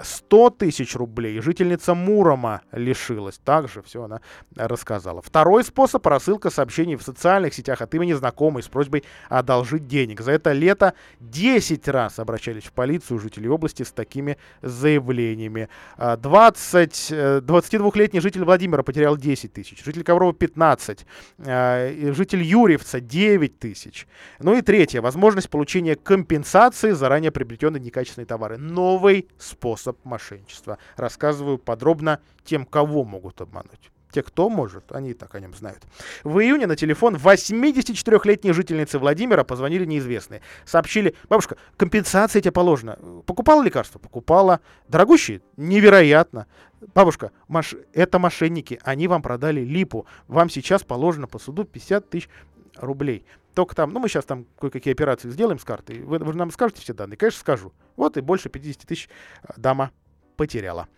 [0.00, 3.38] 100 тысяч рублей жительница Мурома лишилась.
[3.38, 4.20] Также все она
[4.56, 5.22] рассказала.
[5.22, 10.20] Второй способ– рассылка сообщений в социальных сетях от имени знакомой с просьбой одолжить денег.
[10.20, 15.68] За это лето 10 раз обращались в полицию жители области с такими заявлениями.
[15.98, 21.06] 20, 22-летний э, житель Владимира потерял 10 тысяч, житель Коврова 15,
[21.38, 24.06] э, житель Юрьевца 9 тысяч.
[24.38, 28.58] Ну и третье– возможность получения компенсации компенсации заранее приобретенные некачественные товары.
[28.58, 30.76] Новый способ мошенничества.
[30.96, 33.90] Рассказываю подробно тем, кого могут обмануть.
[34.10, 35.82] Те, кто может, они и так о нем знают.
[36.22, 40.42] В июне на телефон 84-летней жительницы Владимира позвонили неизвестные.
[40.66, 42.98] Сообщили, бабушка, компенсация тебе положена.
[43.24, 43.98] Покупала лекарства?
[43.98, 44.60] Покупала.
[44.88, 45.40] Дорогущие?
[45.56, 46.46] Невероятно.
[46.94, 47.74] Бабушка, маш...
[47.94, 50.04] это мошенники, они вам продали липу.
[50.28, 52.28] Вам сейчас положено по суду 50 тысяч
[52.76, 53.24] рублей.
[53.54, 56.00] Только там, ну мы сейчас там кое-какие операции сделаем с картой.
[56.00, 57.16] Вы, вы нам скажете все данные?
[57.16, 57.72] Конечно, скажу.
[57.96, 59.08] Вот и больше 50 тысяч
[59.42, 59.90] э, дама
[60.36, 60.88] потеряла.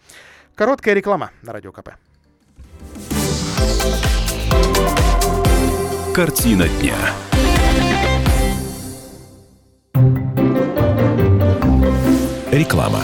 [0.55, 1.91] Короткая реклама на Радио КП.
[6.15, 6.95] Картина дня.
[12.53, 13.03] Реклама.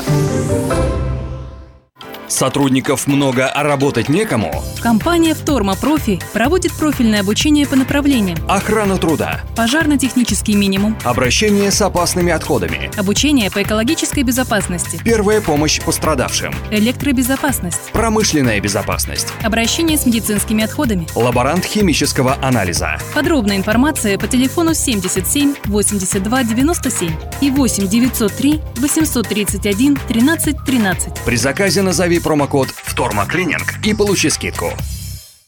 [2.30, 4.62] Сотрудников много, а работать некому?
[4.80, 8.38] Компания «Вторма Профи» проводит профильное обучение по направлениям.
[8.48, 16.54] Охрана труда, пожарно-технический минимум, обращение с опасными отходами, обучение по экологической безопасности, первая помощь пострадавшим,
[16.70, 22.98] электробезопасность, промышленная безопасность, обращение с медицинскими отходами, лаборант химического анализа.
[23.12, 27.10] Подробная информация по телефону 77 82 97
[27.40, 31.24] и 8 903 831 13 13.
[31.24, 34.72] При заказе назови промокод «Втормоклининг» и получи скидку.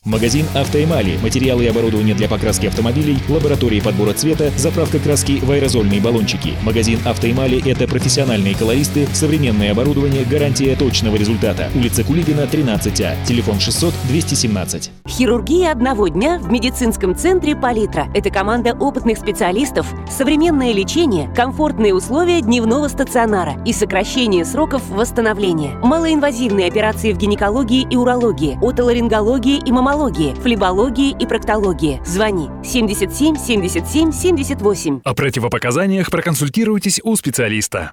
[0.04, 1.16] Магазин «Автоэмали».
[1.22, 6.54] Материалы и оборудование для покраски автомобилей, лаборатории подбора цвета, заправка краски в аэрозольные баллончики.
[6.64, 11.70] Магазин «Автоэмали»— это профессиональные колористы, современное оборудование, гарантия точного результата.
[11.76, 13.14] Улица Кулибина, 13А.
[13.24, 14.90] Телефон 600-217.
[15.06, 18.08] Хирургия одного дня в медицинском центре «Палитра».
[18.12, 25.76] Это команда опытных специалистов, современное лечение, комфортные условия дневного стационара и сокращение сроков восстановления.
[25.84, 32.00] Малоинвазивные операции в гинекологии и урологии, отоларингологии и маммологии офтальмологии, флебологии и проктологии.
[32.04, 35.00] Звони 77 77 78.
[35.04, 37.92] О противопоказаниях проконсультируйтесь у специалиста.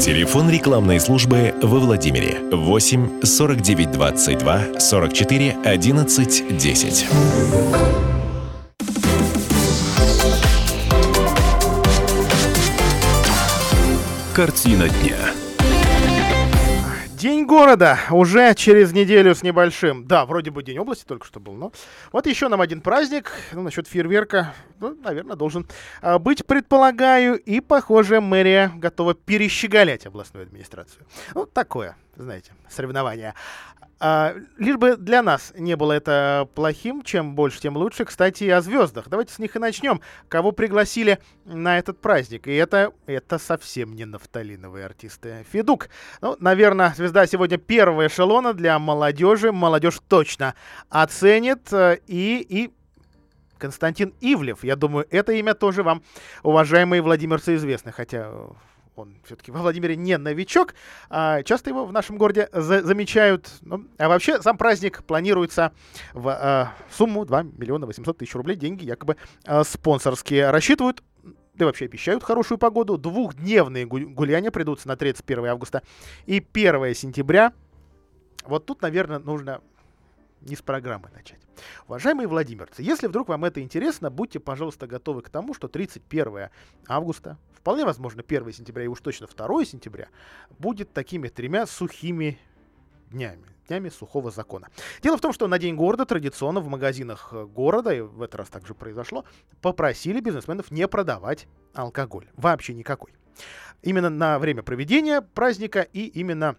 [0.00, 7.06] Телефон рекламной службы во Владимире 8 49 22 44 11 10.
[17.18, 20.06] Деньги города уже через неделю с небольшим.
[20.06, 21.72] Да, вроде бы День области только что был, но
[22.12, 23.32] вот еще нам один праздник.
[23.50, 25.66] Ну, насчет фейерверка, ну, наверное, должен
[26.00, 27.36] а, быть, предполагаю.
[27.36, 31.04] И, похоже, мэрия готова перещеголять областную администрацию.
[31.34, 33.34] Ну, такое, знаете, соревнование.
[34.00, 38.04] А, лишь бы для нас не было это плохим, чем больше, тем лучше.
[38.04, 39.08] Кстати, о звездах.
[39.08, 40.00] Давайте с них и начнем.
[40.28, 42.46] Кого пригласили на этот праздник?
[42.46, 45.44] И это, это совсем не нафталиновые артисты.
[45.50, 45.88] Федук.
[46.20, 49.50] Ну, наверное, звезда сегодня первого эшелона для молодежи.
[49.50, 50.54] Молодежь точно
[50.90, 51.72] оценит.
[51.72, 52.70] Э, и, и
[53.58, 54.64] Константин Ивлев.
[54.64, 56.02] Я думаю, это имя тоже вам,
[56.42, 57.92] уважаемые владимирцы, известно.
[57.92, 58.32] Хотя
[58.98, 60.74] он все-таки во Владимире не новичок.
[61.08, 63.50] А, часто его в нашем городе за замечают.
[63.62, 65.72] Ну, а вообще сам праздник планируется
[66.12, 68.56] в а, сумму 2 миллиона 800 тысяч рублей.
[68.56, 70.50] Деньги якобы а, спонсорские.
[70.50, 71.02] Рассчитывают
[71.54, 72.96] да вообще обещают хорошую погоду.
[72.96, 75.82] Двухдневные гуляния придутся на 31 августа
[76.26, 77.52] и 1 сентября.
[78.44, 79.60] Вот тут, наверное, нужно
[80.40, 81.47] не с программы начать.
[81.86, 86.48] Уважаемые владимирцы, если вдруг вам это интересно, будьте, пожалуйста, готовы к тому, что 31
[86.86, 90.08] августа, вполне возможно 1 сентября и уж точно 2 сентября,
[90.58, 92.38] будет такими тремя сухими
[93.10, 94.68] днями днями сухого закона.
[95.02, 98.48] Дело в том, что на День города традиционно в магазинах города, и в этот раз
[98.48, 99.24] также произошло,
[99.60, 102.28] попросили бизнесменов не продавать алкоголь.
[102.34, 103.12] Вообще никакой.
[103.82, 106.56] Именно на время проведения праздника и именно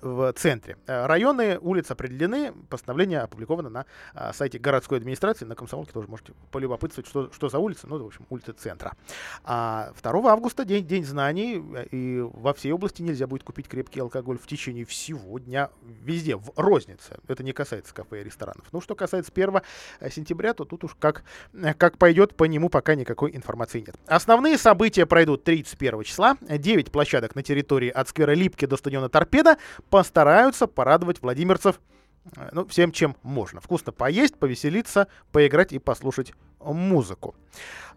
[0.00, 0.76] в, в центре.
[0.86, 6.32] Э, районы, улицы определены, постановление опубликовано на а, сайте городской администрации, на Комсомолке тоже можете
[6.50, 8.94] полюбопытствовать, что, что за улица, ну, в общем, улица центра.
[9.44, 14.00] А 2 августа день, день знаний, э, и во всей области нельзя будет купить крепкий
[14.00, 17.18] алкоголь в течение всего дня, везде, в рознице.
[17.26, 18.66] Это не касается кафе и ресторанов.
[18.72, 19.60] Ну, что касается 1
[20.00, 21.24] э, сентября, то тут уж как,
[21.76, 23.96] как пойдет, по нему пока никакой информации нет.
[24.06, 26.36] Основные события пройдут 31 числа.
[26.40, 29.56] 9 площадок на территории от сквера Липки до стадиона Торпеда
[29.90, 31.80] постараются порадовать владимирцев
[32.36, 33.60] э, ну, всем, чем можно.
[33.60, 37.34] Вкусно поесть, повеселиться, поиграть и послушать музыку.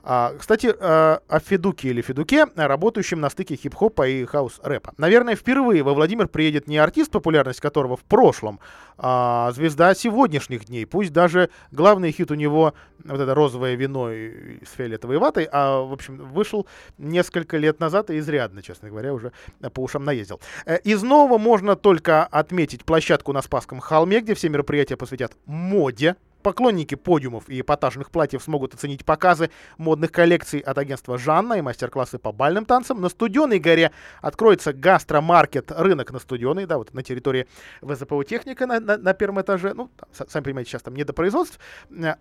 [0.03, 4.93] А, кстати, а, о Федуке или Федуке, работающем на стыке хип-хопа и хаус-рэпа.
[4.97, 8.59] Наверное, впервые во Владимир приедет не артист, популярность которого в прошлом,
[8.97, 10.85] а звезда сегодняшних дней.
[10.85, 15.93] Пусть даже главный хит у него вот это розовое вино с фиолетовой ватой, а, в
[15.93, 16.65] общем, вышел
[16.97, 19.31] несколько лет назад и изрядно, честно говоря, уже
[19.73, 20.39] по ушам наездил.
[20.65, 26.15] Э, из нового можно только отметить площадку на Спасском холме, где все мероприятия посвятят моде,
[26.41, 32.17] Поклонники подиумов и эпатажных платьев смогут оценить показы модных коллекций от агентства «Жанна» и мастер-классы
[32.17, 33.01] по бальным танцам.
[33.01, 37.47] На Студенной горе откроется гастромаркет «Рынок на Студенной», да, вот на территории
[37.81, 39.73] ВЗПУ «Техника» на, на, на первом этаже.
[39.73, 41.59] Ну, там, сами понимаете, сейчас там не до производств,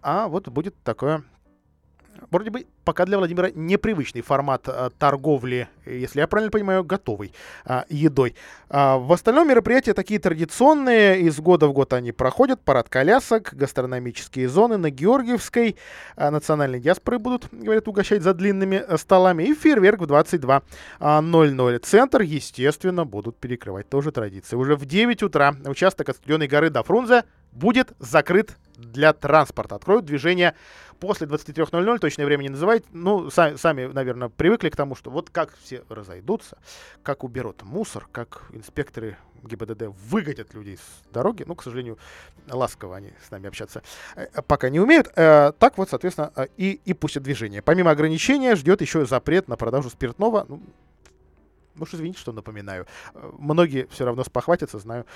[0.03, 1.25] а вот будет такое
[2.31, 7.33] вроде бы пока для Владимира непривычный формат а, торговли, если я правильно понимаю, готовой
[7.65, 8.35] а, едой.
[8.69, 12.61] А, в остальном мероприятия такие традиционные, из года в год они проходят.
[12.61, 15.77] Парад колясок, гастрономические зоны на Георгиевской,
[16.17, 19.45] а, национальные диаспоры будут, говорят, угощать за длинными а, столами.
[19.45, 20.63] И фейерверк в 22.00.
[21.01, 23.89] А, Центр, естественно, будут перекрывать.
[23.89, 24.57] Тоже традиция.
[24.57, 29.77] Уже в 9 утра участок от Студенной горы до Фрунзе будет закрыт для транспорта.
[29.77, 30.55] Откроют движение
[30.99, 32.85] после 23.00, точное время не называть.
[32.93, 36.59] Ну, сами, сами, наверное, привыкли к тому, что вот как все разойдутся,
[37.03, 41.45] как уберут мусор, как инспекторы ГИБДД выгонят людей с дороги.
[41.47, 41.99] Ну, к сожалению,
[42.49, 43.83] ласково они с нами общаться
[44.17, 45.11] э, пока не умеют.
[45.17, 47.63] Э, так вот, соответственно, э, и, и пустят движение.
[47.63, 50.45] Помимо ограничения, ждет еще запрет на продажу спиртного.
[50.49, 50.63] Ну
[51.79, 52.87] уж извините, что напоминаю.
[53.15, 55.07] Э, многие все равно спохватятся, знаю,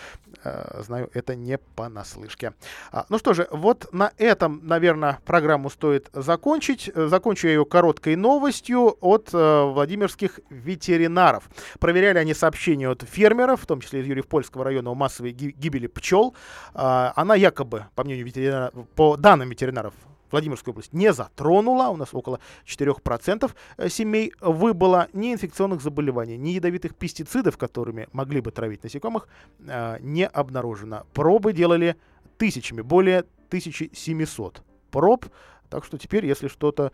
[0.43, 2.55] э, знаю, это не понаслышке.
[2.93, 6.91] А, ну что же, вот на этом, наверное, программу стоит закончить.
[6.95, 11.49] Закончу я ее короткой новостью от э, владимирских ветеринаров.
[11.79, 16.35] Проверяли они сообщения от фермеров, в том числе из Юрьев-Польского района, о массовой гибели пчел.
[16.75, 19.95] А, она якобы, по мнению ветеринаров, по данным ветеринаров,
[20.35, 21.91] Владимирскую область не затронула.
[21.91, 28.41] У нас около 4% э, семей выбыло ни инфекционных заболеваний, ни ядовитых пестицидов, которыми могли
[28.41, 29.29] бы травить насекомых,
[29.61, 31.05] э, не обнаружено.
[31.13, 31.97] Пробы делали
[32.37, 35.27] тысячами, более 1700 проб
[35.69, 36.93] так что теперь, если что-то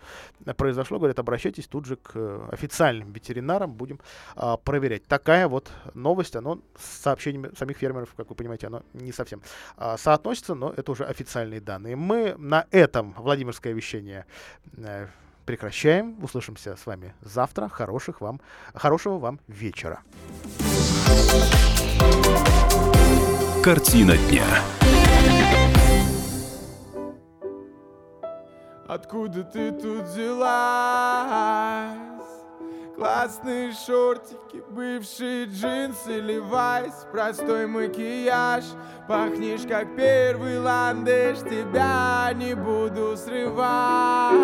[0.56, 4.00] произошло, говорят, обращайтесь тут же к э, официальным ветеринарам, будем
[4.36, 5.06] а, проверять.
[5.06, 9.42] Такая вот новость, оно с сообщениями самих фермеров, как вы понимаете, оно не совсем
[9.76, 11.96] а, соотносится, но это уже официальные данные.
[11.96, 14.26] Мы на этом Владимирское вещание
[14.78, 15.08] а,
[15.44, 16.22] прекращаем.
[16.22, 17.68] Услышимся с вами завтра.
[17.68, 18.40] Хороших вам,
[18.74, 20.00] хорошего вам вечера.
[23.62, 24.46] Картина дня.
[28.92, 30.50] Откуда ты тут взялась?
[32.96, 38.64] Классные шортики, бывшие джинсы, левайс, простой макияж
[39.06, 44.34] Пахнешь как первый ландыш, тебя не буду срывать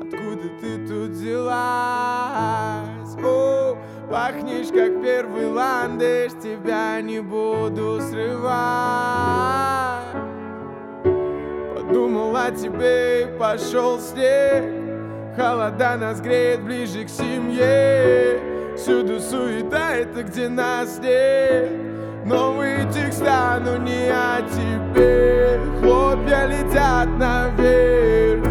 [0.00, 1.56] Откуда ты тут взялась?
[3.22, 3.76] О,
[4.10, 9.26] пахнешь как первый ландыш, тебя не буду срывать
[11.86, 14.64] Подумал о тебе и пошел снег.
[15.36, 18.40] Холода нас греет ближе к семье.
[18.76, 21.70] Всюду суета, это где нас нет
[22.24, 25.60] Новые текста, но не о тебе.
[25.80, 28.44] Хлопья летят наверх.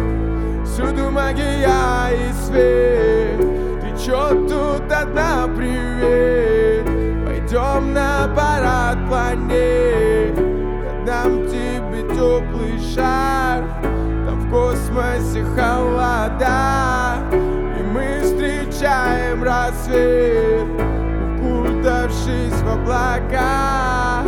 [0.64, 3.38] Всюду магия и свет.
[3.82, 6.86] Ты чё тут одна, привет.
[7.26, 10.15] Пойдем на парад планет.
[10.15, 10.15] тебе
[12.96, 13.66] теплый шарф
[14.32, 17.18] в космосе холода.
[17.32, 20.66] И мы встречаем рассвет
[21.40, 24.22] Укутавшись в облака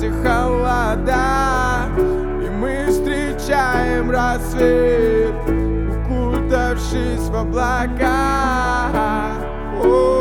[0.00, 5.34] космосе холода И мы встречаем рассвет
[6.06, 8.90] Укутавшись в облака
[9.82, 10.19] О-о-о.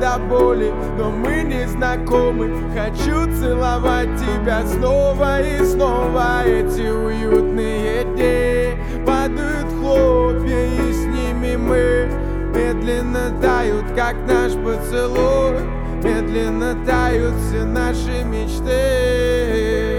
[0.00, 2.50] До боли Но мы не знакомы.
[2.74, 6.42] Хочу целовать тебя снова и снова.
[6.44, 12.08] Эти уютные дни Падают хлопья и с ними мы
[12.54, 15.60] Медленно тают, как наш поцелуй.
[16.02, 19.89] Медленно тают все наши мечты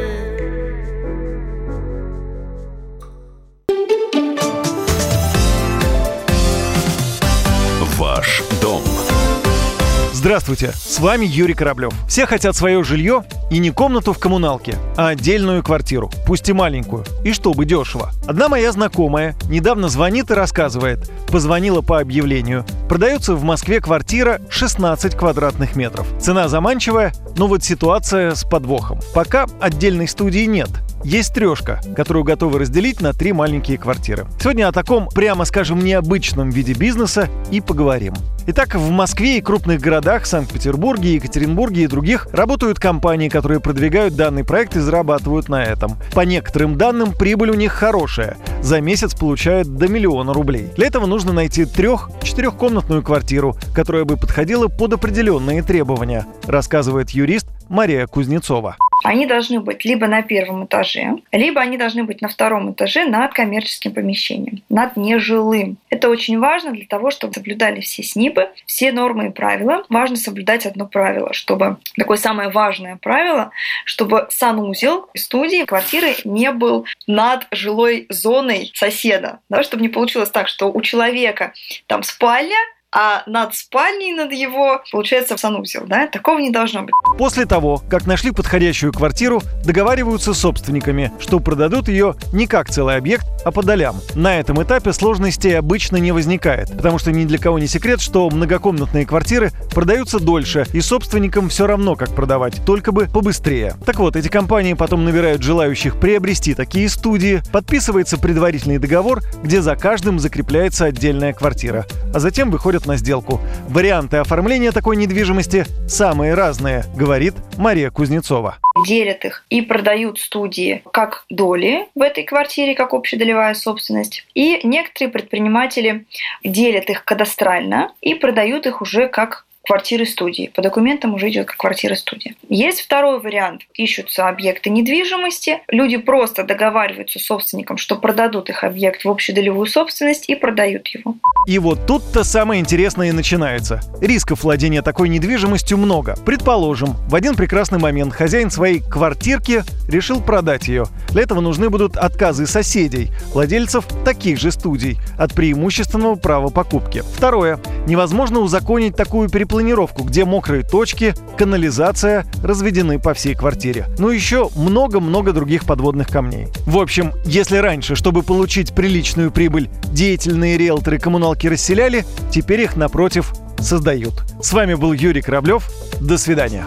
[10.22, 11.91] Здравствуйте, с вами Юрий Кораблев.
[12.07, 17.05] Все хотят свое жилье и не комнату в коммуналке, а отдельную квартиру, пусть и маленькую,
[17.26, 18.11] и чтобы дешево.
[18.28, 22.65] Одна моя знакомая недавно звонит и рассказывает, позвонила по объявлению.
[22.88, 26.05] Продается в Москве квартира 16 квадратных метров.
[26.22, 28.99] Цена заманчивая, но вот ситуация с подвохом.
[29.15, 30.69] Пока отдельной студии нет,
[31.04, 34.26] есть трешка, которую готовы разделить на три маленькие квартиры.
[34.39, 38.14] Сегодня о таком, прямо скажем, необычном виде бизнеса и поговорим.
[38.47, 44.43] Итак, в Москве и крупных городах, Санкт-Петербурге, Екатеринбурге и других работают компании, которые продвигают данный
[44.43, 45.97] проект и зарабатывают на этом.
[46.14, 48.38] По некоторым данным, прибыль у них хорошая.
[48.62, 50.72] За месяц получают до миллиона рублей.
[50.76, 58.08] Для этого нужно найти трех-четырехкомнатную квартиру, которая бы подходила под определенные требования, рассказывает юрист Мария
[58.08, 63.06] Кузнецова они должны быть либо на первом этаже, либо они должны быть на втором этаже
[63.06, 65.78] над коммерческим помещением, над нежилым.
[65.89, 69.84] Это очень важно для того, чтобы соблюдали все СНИПы, все нормы и правила.
[69.89, 73.52] Важно соблюдать одно правило, чтобы такое самое важное правило,
[73.86, 80.47] чтобы санузел студии, квартиры не был над жилой зоной соседа, да, чтобы не получилось так,
[80.47, 81.54] что у человека
[81.88, 82.58] там спальня,
[82.91, 86.07] а над спальней, над его, получается, санузел, да?
[86.07, 86.93] Такого не должно быть.
[87.17, 92.97] После того, как нашли подходящую квартиру, договариваются с собственниками, что продадут ее не как целый
[92.97, 93.95] объект, а по долям.
[94.15, 98.29] На этом этапе сложностей обычно не возникает, потому что ни для кого не секрет, что
[98.29, 103.75] многокомнатные квартиры продаются дольше, и собственникам все равно, как продавать, только бы побыстрее.
[103.85, 109.75] Так вот, эти компании потом набирают желающих приобрести такие студии, подписывается предварительный договор, где за
[109.75, 113.39] каждым закрепляется отдельная квартира, а затем выходят выходят на сделку.
[113.69, 118.57] Варианты оформления такой недвижимости самые разные, говорит Мария Кузнецова.
[118.88, 124.25] Делят их и продают студии как доли в этой квартире, как общедолевая собственность.
[124.34, 126.05] И некоторые предприниматели
[126.43, 130.51] делят их кадастрально и продают их уже как квартиры-студии.
[130.53, 132.36] По документам уже идет как квартира-студия.
[132.49, 133.62] Есть второй вариант.
[133.76, 135.62] Ищутся объекты недвижимости.
[135.68, 141.16] Люди просто договариваются с собственником, что продадут их объект в общедолевую собственность и продают его.
[141.47, 143.82] И вот тут-то самое интересное и начинается.
[144.01, 146.16] Рисков владения такой недвижимостью много.
[146.26, 150.86] Предположим, в один прекрасный момент хозяин своей квартирки решил продать ее.
[151.09, 157.03] Для этого нужны будут отказы соседей, владельцев таких же студий, от преимущественного права покупки.
[157.16, 157.59] Второе.
[157.88, 163.86] Невозможно узаконить такую перепланировку, где мокрые точки, канализация разведены по всей квартире.
[163.97, 166.47] Ну еще много-много других подводных камней.
[166.66, 173.34] В общем, если раньше, чтобы получить приличную прибыль, деятельные риэлторы коммуналки расселяли, теперь их, напротив,
[173.60, 174.24] создают.
[174.41, 175.70] С вами был Юрий Кораблев.
[175.99, 176.66] До свидания.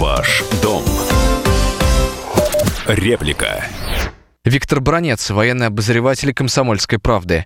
[0.00, 0.82] Ваш дом.
[2.88, 3.64] Реплика.
[4.44, 7.44] Виктор Бронец, военный обозреватель «Комсомольской правды».